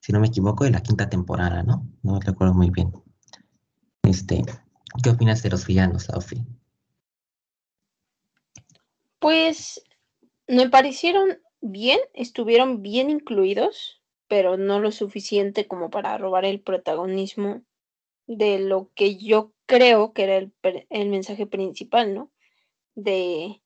si 0.00 0.12
no 0.12 0.20
me 0.20 0.28
equivoco, 0.28 0.64
de 0.64 0.70
la 0.70 0.82
quinta 0.82 1.10
temporada, 1.10 1.64
¿no? 1.64 1.86
No 2.02 2.20
recuerdo 2.20 2.54
muy 2.54 2.70
bien. 2.70 2.92
Este, 4.04 4.42
¿Qué 5.02 5.10
opinas 5.10 5.42
de 5.42 5.50
los 5.50 5.66
villanos, 5.66 6.04
Sophie? 6.04 6.44
Pues 9.18 9.82
me 10.46 10.70
parecieron 10.70 11.38
bien, 11.60 11.98
estuvieron 12.14 12.82
bien 12.82 13.10
incluidos, 13.10 14.02
pero 14.28 14.56
no 14.56 14.78
lo 14.78 14.92
suficiente 14.92 15.66
como 15.66 15.90
para 15.90 16.16
robar 16.16 16.44
el 16.44 16.60
protagonismo 16.60 17.62
de 18.26 18.60
lo 18.60 18.90
que 18.94 19.16
yo 19.16 19.52
creo 19.66 20.12
que 20.12 20.22
era 20.22 20.36
el, 20.36 20.52
el 20.90 21.08
mensaje 21.08 21.46
principal, 21.46 22.14
¿no? 22.14 22.30
De 22.94 23.60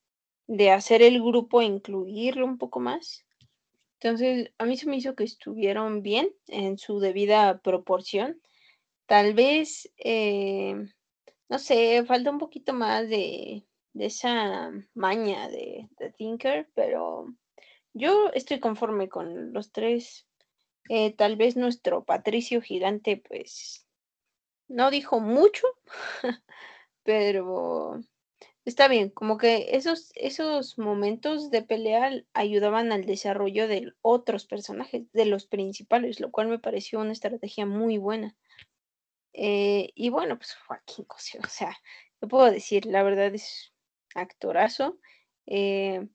de 0.47 0.71
hacer 0.71 1.03
el 1.03 1.21
grupo 1.23 1.63
incluirlo 1.63 2.45
un 2.45 2.59
poco 2.59 2.81
más. 2.81 3.25
Entonces, 4.01 4.53
a 4.59 4.67
mí 4.67 4.77
se 4.77 4.87
me 4.87 4.97
hizo 4.97 5.15
que 5.15 5.25
estuvieron 5.25 6.03
bien 6.03 6.29
en 6.49 6.77
su 6.79 7.01
debida 7.01 7.59
proporción. 7.63 8.41
Tal 9.07 9.35
vez, 9.35 9.91
eh, 9.97 10.75
no 11.49 11.59
sé, 11.59 12.05
falta 12.05 12.31
un 12.31 12.39
poquito 12.39 12.75
más 12.75 13.09
de, 13.09 13.65
esa 13.95 14.73
maña 14.95 15.49
de, 15.49 15.89
de, 15.99 16.11
Thinker, 16.11 16.69
pero 16.75 17.27
yo 17.95 18.31
estoy 18.35 18.61
conforme 18.61 19.09
con 19.09 19.53
los 19.53 19.73
tres. 19.73 20.27
Eh, 20.91 21.15
tal 21.15 21.37
vez 21.37 21.57
nuestro 21.57 22.05
Patricio 22.05 22.61
Gigante, 22.61 23.17
pues, 23.17 23.87
no 24.69 24.91
dijo 24.91 25.21
mucho, 25.21 25.67
pero 27.05 28.03
Está 28.67 28.89
bien, 28.89 29.11
como 29.11 29.37
que 29.39 29.69
esos, 29.77 30.11
esos 30.15 30.79
momentos 30.79 31.51
de 31.51 31.63
pelea 31.63 32.11
ayudaban 32.35 32.93
al 32.93 33.05
desarrollo 33.07 33.69
de 33.69 33.93
otros 34.03 34.47
personajes, 34.47 35.11
de 35.13 35.27
los 35.27 35.47
principales, 35.47 36.21
lo 36.21 36.31
cual 36.31 36.49
me 36.49 36.59
pareció 36.59 37.01
una 37.01 37.13
estrategia 37.13 37.67
muy 37.67 37.99
buena. 37.99 38.37
Eh, 39.35 39.91
y 39.95 40.11
bueno, 40.11 40.39
pues 40.39 40.55
Joaquín 40.67 41.05
Cosio, 41.07 41.41
o 41.45 41.49
sea, 41.49 41.77
¿qué 42.21 42.27
puedo 42.29 42.51
decir? 42.51 42.87
La 42.87 43.03
verdad 43.03 43.35
es 43.35 43.73
actorazo. 44.15 44.99
Eh, 45.47 46.09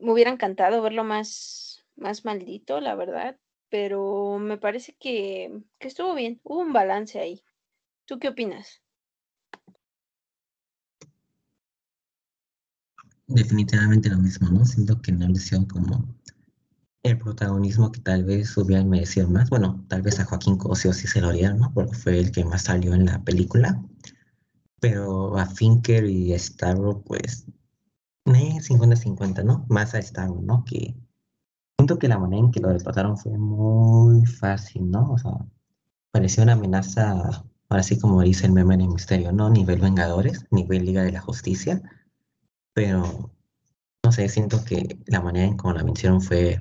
me 0.00 0.12
hubiera 0.12 0.30
encantado 0.32 0.82
verlo 0.82 1.04
más, 1.04 1.86
más 1.96 2.24
maldito, 2.24 2.80
la 2.80 2.94
verdad, 2.96 3.38
pero 3.70 4.38
me 4.38 4.58
parece 4.58 4.94
que, 5.00 5.62
que 5.78 5.88
estuvo 5.88 6.14
bien, 6.14 6.40
hubo 6.44 6.60
un 6.60 6.72
balance 6.74 7.20
ahí. 7.20 7.42
¿Tú 8.06 8.18
qué 8.20 8.28
opinas? 8.28 8.82
Definitivamente 13.28 14.08
lo 14.08 14.18
mismo, 14.18 14.48
¿no? 14.48 14.64
Siento 14.64 15.00
que 15.00 15.12
no 15.12 15.26
le 15.26 15.34
hicieron 15.34 15.66
como 15.66 16.04
el 17.02 17.18
protagonismo 17.18 17.92
que 17.92 18.00
tal 18.00 18.24
vez 18.24 18.56
hubieran 18.56 18.88
merecido 18.88 19.28
más. 19.28 19.50
Bueno, 19.50 19.84
tal 19.88 20.02
vez 20.02 20.18
a 20.18 20.24
Joaquín 20.24 20.56
Cosio 20.56 20.92
sí 20.92 21.06
se 21.06 21.20
lo 21.20 21.30
dieron, 21.32 21.58
¿no? 21.58 21.72
Porque 21.72 21.94
fue 21.94 22.18
el 22.18 22.32
que 22.32 22.44
más 22.44 22.62
salió 22.62 22.94
en 22.94 23.06
la 23.06 23.22
película. 23.22 23.80
Pero 24.80 25.36
a 25.38 25.46
Finker 25.46 26.04
y 26.06 26.32
a 26.34 26.38
Starro, 26.38 27.02
pues, 27.02 27.46
50-50, 28.24 29.44
¿no? 29.44 29.66
Más 29.68 29.94
a 29.94 30.02
Starro, 30.02 30.40
¿no? 30.42 30.64
Que 30.64 30.96
siento 31.78 31.98
que 31.98 32.08
la 32.08 32.18
manera 32.18 32.48
que 32.52 32.60
lo 32.60 32.68
derrotaron 32.68 33.16
fue 33.16 33.36
muy 33.38 34.24
fácil, 34.26 34.90
¿no? 34.90 35.12
O 35.12 35.18
sea, 35.18 35.32
parecía 36.10 36.44
una 36.44 36.52
amenaza, 36.54 37.44
así 37.68 37.98
como 37.98 38.22
dice 38.22 38.46
el 38.46 38.52
meme 38.52 38.74
en 38.74 38.88
misterio, 38.92 39.32
¿no? 39.32 39.50
Nivel 39.50 39.80
Vengadores, 39.80 40.46
nivel 40.50 40.84
Liga 40.84 41.02
de 41.02 41.12
la 41.12 41.20
Justicia 41.20 41.82
pero 42.78 43.32
no 44.04 44.12
sé, 44.12 44.28
siento 44.28 44.64
que 44.64 45.00
la 45.06 45.20
manera 45.20 45.46
en 45.46 45.56
cómo 45.56 45.74
la 45.74 45.82
vencieron 45.82 46.20
fue 46.20 46.60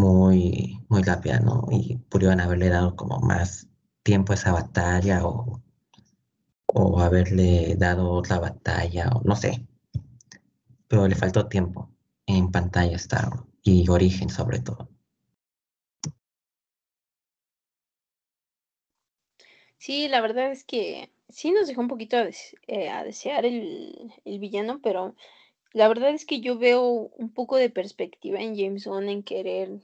muy, 0.00 0.82
muy 0.88 1.02
rápida, 1.02 1.40
¿no? 1.40 1.66
Y 1.70 1.98
pudieron 2.08 2.40
haberle 2.40 2.70
dado 2.70 2.96
como 2.96 3.18
más 3.20 3.68
tiempo 4.02 4.32
a 4.32 4.36
esa 4.36 4.52
batalla 4.52 5.26
o, 5.26 5.62
o 6.68 7.00
haberle 7.00 7.74
dado 7.76 8.08
otra 8.12 8.38
batalla, 8.38 9.10
o 9.10 9.20
no 9.24 9.36
sé. 9.36 9.68
Pero 10.86 11.06
le 11.06 11.14
faltó 11.14 11.48
tiempo 11.48 11.90
en 12.24 12.50
pantalla 12.50 12.96
Star 12.96 13.44
y 13.62 13.86
origen 13.90 14.30
sobre 14.30 14.60
todo. 14.60 14.88
Sí, 19.76 20.08
la 20.08 20.22
verdad 20.22 20.50
es 20.50 20.64
que 20.64 21.12
sí 21.28 21.50
nos 21.52 21.68
dejó 21.68 21.80
un 21.80 21.88
poquito 21.88 22.16
a, 22.16 22.28
eh, 22.66 22.90
desear 23.04 23.44
el, 23.44 24.12
villano, 24.24 24.80
pero 24.82 25.14
la 25.72 25.88
verdad 25.88 26.10
es 26.10 26.24
que 26.24 26.40
yo 26.40 26.58
veo 26.58 26.82
un 26.84 27.32
poco 27.32 27.56
de 27.56 27.70
perspectiva 27.70 28.40
en 28.40 28.56
James 28.56 28.86
Gunn 28.86 29.08
en 29.08 29.22
querer 29.22 29.80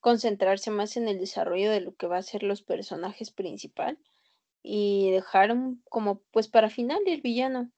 concentrarse 0.00 0.70
más 0.70 0.96
en 0.96 1.08
el 1.08 1.18
desarrollo 1.18 1.70
de 1.70 1.80
lo 1.80 1.94
que 1.94 2.06
va 2.06 2.18
a 2.18 2.22
ser 2.22 2.42
los 2.42 2.62
personajes 2.62 3.30
principal 3.30 3.98
y 4.62 5.10
dejar 5.10 5.54
como 5.88 6.20
pues 6.30 6.48
para 6.48 6.70
final 6.70 7.00
el 7.06 7.20
villano. 7.20 7.70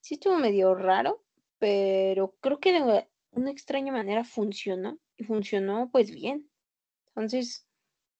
Sí 0.00 0.14
estuvo 0.14 0.36
medio 0.36 0.74
raro, 0.74 1.22
pero 1.58 2.34
creo 2.40 2.58
que 2.58 2.72
de 2.72 3.08
una 3.32 3.50
extraña 3.50 3.92
manera 3.92 4.24
funcionó 4.24 4.98
y 5.16 5.24
funcionó 5.24 5.90
pues 5.92 6.10
bien. 6.10 6.48
Entonces, 7.08 7.66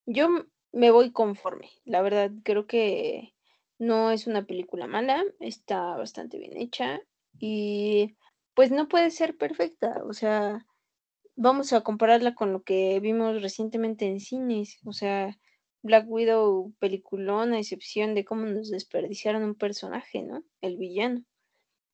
yo 0.07 0.29
me 0.73 0.91
voy 0.91 1.13
conforme. 1.13 1.71
La 1.85 2.03
verdad, 2.03 2.31
creo 2.45 2.67
que 2.67 3.35
no 3.79 4.11
es 4.11 4.27
una 4.27 4.45
película 4.45 4.87
mala, 4.87 5.25
está 5.41 5.97
bastante 5.97 6.39
bien 6.39 6.57
hecha 6.57 7.01
y 7.39 8.17
pues 8.55 8.71
no 8.71 8.89
puede 8.89 9.11
ser 9.11 9.37
perfecta. 9.37 10.03
O 10.05 10.13
sea, 10.13 10.67
vamos 11.37 11.73
a 11.73 11.83
compararla 11.83 12.35
con 12.35 12.53
lo 12.53 12.63
que 12.63 12.99
vimos 13.01 13.41
recientemente 13.41 14.07
en 14.07 14.21
cines. 14.21 14.79
O 14.85 14.93
sea, 14.93 15.39
Black 15.83 16.07
Widow, 16.09 16.75
peliculón, 16.81 17.53
a 17.53 17.61
excepción 17.61 18.15
de 18.15 18.25
cómo 18.25 18.47
nos 18.47 18.71
desperdiciaron 18.71 19.45
un 19.45 19.55
personaje, 19.55 20.23
¿no? 20.23 20.43
El 20.61 20.77
villano. 20.77 21.25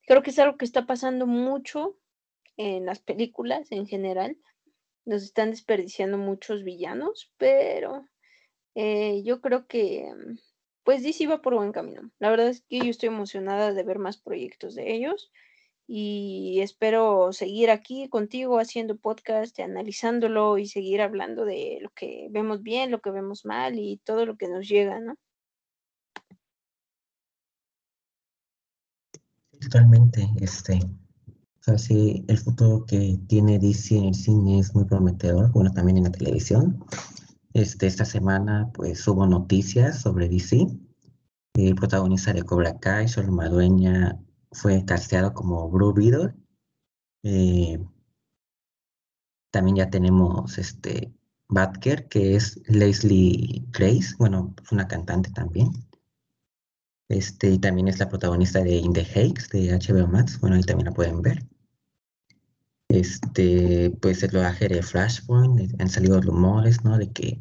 Creo 0.07 0.23
que 0.23 0.31
es 0.31 0.39
algo 0.39 0.57
que 0.57 0.65
está 0.65 0.87
pasando 0.87 1.27
mucho 1.27 1.99
en 2.57 2.87
las 2.87 3.01
películas 3.01 3.71
en 3.71 3.87
general. 3.87 4.39
Nos 5.05 5.23
están 5.23 5.51
desperdiciando 5.51 6.17
muchos 6.17 6.65
villanos, 6.65 7.31
pero 7.37 8.09
eh, 8.75 9.23
yo 9.23 9.43
creo 9.43 9.67
que 9.67 10.11
pues 10.85 11.03
DC 11.03 11.27
va 11.27 11.41
por 11.43 11.55
buen 11.55 11.73
camino. 11.73 12.11
La 12.19 12.31
verdad 12.31 12.49
es 12.49 12.63
que 12.69 12.79
yo 12.79 12.91
estoy 12.91 13.09
emocionada 13.09 13.73
de 13.73 13.83
ver 13.83 13.99
más 13.99 14.19
proyectos 14.19 14.75
de 14.75 14.95
ellos 14.95 15.33
y 15.87 16.61
espero 16.61 17.33
seguir 17.33 17.71
aquí 17.71 18.09
contigo 18.09 18.59
haciendo 18.59 18.97
podcast, 18.97 19.59
analizándolo 19.61 20.59
y 20.59 20.67
seguir 20.67 21.01
hablando 21.03 21.45
de 21.45 21.79
lo 21.83 21.91
que 21.91 22.29
vemos 22.31 22.63
bien, 22.63 22.91
lo 22.91 23.01
que 23.01 23.11
vemos 23.11 23.45
mal 23.45 23.79
y 23.79 23.99
todo 24.05 24.25
lo 24.27 24.37
que 24.37 24.49
nos 24.49 24.69
llega, 24.69 25.01
¿no? 25.01 25.17
Totalmente, 29.61 30.29
este, 30.41 30.75
o 30.75 31.63
sea, 31.63 31.79
sí, 31.79 32.25
el 32.29 32.37
futuro 32.37 32.85
que 32.87 33.19
tiene 33.27 33.59
DC 33.59 33.97
en 33.97 34.05
el 34.07 34.15
cine 34.15 34.59
es 34.59 34.75
muy 34.75 34.85
prometedor, 34.85 35.51
bueno, 35.53 35.73
también 35.73 35.99
en 35.99 36.05
la 36.05 36.13
televisión. 36.13 36.85
Este, 37.55 37.87
esta 37.87 38.05
semana 38.05 38.71
pues 38.75 39.07
hubo 39.07 39.27
noticias 39.27 40.03
sobre 40.03 40.29
DC. 40.29 40.67
El 41.55 41.75
protagonista 41.77 42.33
de 42.33 42.43
Cobra 42.43 42.81
Kai, 42.81 43.07
Sol 43.07 43.31
Madueña, 43.31 44.21
fue 44.51 44.85
casteado 44.85 45.33
como 45.35 45.71
Blue 45.71 45.95
Beetle. 45.95 46.35
Eh, 47.23 47.79
también 49.53 49.77
ya 49.77 49.89
tenemos 49.89 50.59
este, 50.59 51.15
Batker, 51.49 52.09
que 52.09 52.35
es 52.35 52.61
Leslie 52.67 53.65
Grace, 53.71 54.17
bueno, 54.19 54.53
es 54.63 54.73
una 54.73 54.89
cantante 54.89 55.31
también. 55.31 55.71
Este, 57.09 57.51
y 57.51 57.59
también 57.59 57.87
es 57.87 58.01
la 58.01 58.09
protagonista 58.09 58.65
de 58.65 58.77
In 58.77 58.93
the 58.93 59.05
Heights 59.05 59.49
de 59.51 59.79
HBO 59.79 60.09
Max, 60.09 60.41
bueno, 60.41 60.57
ahí 60.57 60.63
también 60.63 60.87
la 60.87 60.93
pueden 60.93 61.23
ver. 61.23 61.47
Este, 62.95 63.91
pues 64.01 64.23
el 64.23 64.31
rodaje 64.31 64.69
de 64.69 64.83
Flashpoint, 64.83 65.59
eh, 65.61 65.69
han 65.81 65.89
salido 65.89 66.21
rumores, 66.21 66.85
¿no? 66.85 66.97
De 66.97 67.11
que 67.11 67.41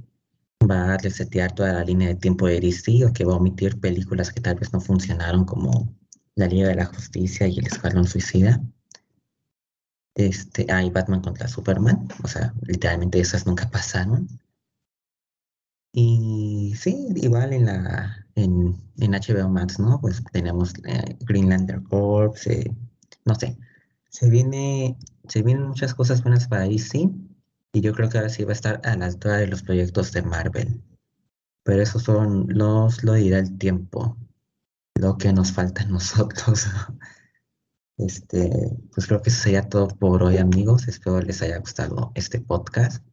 va 0.70 0.94
a 0.94 0.98
resetear 0.98 1.54
toda 1.54 1.74
la 1.74 1.84
línea 1.84 2.08
de 2.08 2.16
tiempo 2.16 2.48
de 2.48 2.60
DC 2.60 3.06
o 3.06 3.14
que 3.14 3.26
va 3.26 3.34
a 3.34 3.38
omitir 3.38 3.80
películas 3.80 4.32
que 4.32 4.42
tal 4.42 4.56
vez 4.56 4.74
no 4.74 4.82
funcionaron 4.82 5.46
como 5.46 5.96
La 6.36 6.48
Liga 6.48 6.70
de 6.70 6.76
la 6.76 6.86
Justicia 6.86 7.48
y 7.48 7.60
El 7.60 7.68
Escuadrón 7.68 8.08
Suicida. 8.08 8.62
Este, 10.16 10.66
hay 10.72 10.90
Batman 10.90 11.22
contra 11.22 11.48
Superman, 11.48 12.08
o 12.24 12.28
sea, 12.28 12.54
literalmente 12.62 13.20
esas 13.20 13.46
nunca 13.46 13.70
pasaron. 13.70 14.28
Y 15.92 16.74
sí, 16.76 17.10
igual 17.16 17.54
en 17.54 17.66
la 17.68 18.26
en, 18.36 18.76
en 18.98 19.12
HBO 19.12 19.50
Max, 19.50 19.80
¿no? 19.80 20.02
Pues 20.02 20.24
tenemos 20.32 20.74
eh, 20.86 21.16
Green 21.22 21.50
Lantern 21.50 21.84
Corps, 21.84 22.48
eh, 22.48 22.72
no 23.26 23.36
sé, 23.36 23.56
se 24.10 24.30
viene, 24.30 24.98
se 25.28 25.42
vienen 25.42 25.68
muchas 25.68 25.94
cosas 25.94 26.22
buenas 26.24 26.48
para 26.48 26.64
DC 26.64 27.10
y 27.74 27.82
yo 27.82 27.94
creo 27.94 28.10
que 28.10 28.18
ahora 28.18 28.30
sí 28.30 28.44
va 28.44 28.52
a 28.52 28.54
estar 28.54 28.82
a 28.84 28.96
la 28.96 29.06
altura 29.06 29.38
de 29.38 29.48
los 29.48 29.64
proyectos 29.64 30.12
de 30.12 30.22
Marvel. 30.22 30.82
Pero 31.64 31.82
eso 31.82 32.00
son 32.00 32.48
los, 32.50 33.04
lo 33.04 33.14
dirá 33.14 33.40
el 33.40 33.58
tiempo, 33.58 34.18
lo 34.96 35.18
que 35.18 35.32
nos 35.34 35.52
falta 35.52 35.84
a 35.84 35.86
nosotros. 35.88 36.68
Este, 37.98 38.78
pues 38.94 39.08
creo 39.08 39.22
que 39.22 39.30
eso 39.30 39.44
sería 39.44 39.70
todo 39.70 39.88
por 39.88 40.24
hoy, 40.24 40.38
amigos. 40.38 40.88
Espero 40.88 41.22
les 41.22 41.42
haya 41.42 41.60
gustado 41.60 42.12
este 42.16 42.42
podcast. 42.42 43.04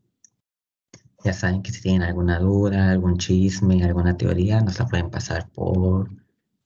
Ya 1.23 1.33
saben 1.35 1.63
que 1.63 1.71
si 1.71 1.83
tienen 1.83 2.03
alguna 2.03 2.39
duda, 2.39 2.91
algún 2.91 3.19
chisme, 3.19 3.85
alguna 3.85 4.17
teoría, 4.17 4.61
nos 4.63 4.79
la 4.79 4.87
pueden 4.87 5.11
pasar 5.11 5.49
por 5.51 6.09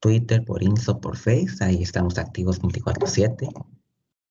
Twitter, 0.01 0.45
por 0.45 0.63
Insta, 0.63 0.99
por 0.99 1.17
Face. 1.17 1.57
Ahí 1.61 1.83
estamos 1.83 2.19
activos 2.19 2.61
24/7. 2.61 3.49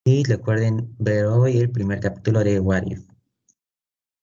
Y 0.06 0.26
recuerden 0.26 0.93
ver 0.99 1.26
hoy 1.28 1.60
el 1.60 1.72
primer 1.72 2.01
capítulo 2.01 2.43
de 2.43 2.60
What 2.60 2.84
If. 2.88 3.08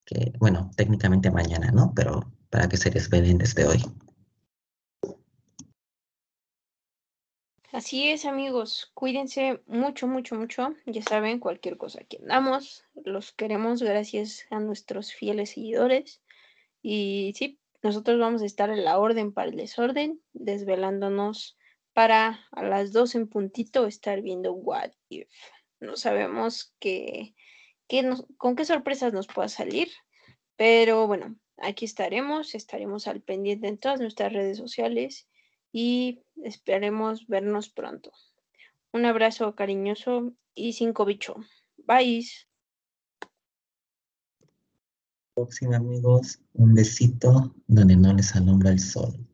Que, 0.04 0.32
bueno, 0.38 0.70
técnicamente 0.76 1.30
mañana, 1.30 1.70
¿no? 1.70 1.94
Pero 1.96 2.30
para 2.50 2.68
que 2.68 2.76
se 2.76 2.90
desvelen 2.90 3.38
desde 3.38 3.64
hoy. 3.64 3.82
Así 7.72 8.08
es, 8.08 8.26
amigos. 8.26 8.90
Cuídense 8.92 9.62
mucho, 9.66 10.06
mucho, 10.06 10.34
mucho. 10.34 10.74
Ya 10.84 11.02
saben, 11.02 11.38
cualquier 11.38 11.78
cosa 11.78 12.04
que 12.04 12.18
andamos, 12.18 12.84
los 13.04 13.32
queremos 13.32 13.82
gracias 13.82 14.44
a 14.50 14.60
nuestros 14.60 15.14
fieles 15.14 15.50
seguidores. 15.50 16.20
Y 16.82 17.32
sí, 17.36 17.58
nosotros 17.82 18.18
vamos 18.18 18.42
a 18.42 18.46
estar 18.46 18.68
en 18.68 18.84
la 18.84 18.98
orden 18.98 19.32
para 19.32 19.48
el 19.48 19.56
desorden, 19.56 20.20
desvelándonos 20.34 21.56
para 21.94 22.40
a 22.52 22.62
las 22.62 22.92
dos 22.92 23.14
en 23.14 23.28
puntito 23.28 23.86
estar 23.86 24.20
viendo 24.20 24.52
What 24.52 24.90
If. 25.08 25.30
No 25.80 25.96
sabemos 25.96 26.74
qué, 26.78 27.34
con 28.36 28.54
qué 28.54 28.64
sorpresas 28.64 29.12
nos 29.12 29.26
pueda 29.26 29.48
salir, 29.48 29.88
pero 30.56 31.06
bueno, 31.06 31.36
aquí 31.56 31.84
estaremos, 31.84 32.54
estaremos 32.54 33.06
al 33.08 33.22
pendiente 33.22 33.68
en 33.68 33.78
todas 33.78 34.00
nuestras 34.00 34.32
redes 34.32 34.58
sociales 34.58 35.28
y 35.72 36.22
esperemos 36.36 37.26
vernos 37.26 37.70
pronto. 37.70 38.12
Un 38.92 39.06
abrazo 39.06 39.54
cariñoso 39.54 40.32
y 40.54 40.72
cinco 40.72 41.04
bicho. 41.04 41.36
Bye. 41.78 42.26
Próximo 45.34 45.74
amigos, 45.74 46.40
un 46.52 46.74
besito 46.74 47.54
donde 47.66 47.96
no 47.96 48.12
les 48.12 48.34
alumbra 48.34 48.70
el 48.70 48.80
sol. 48.80 49.29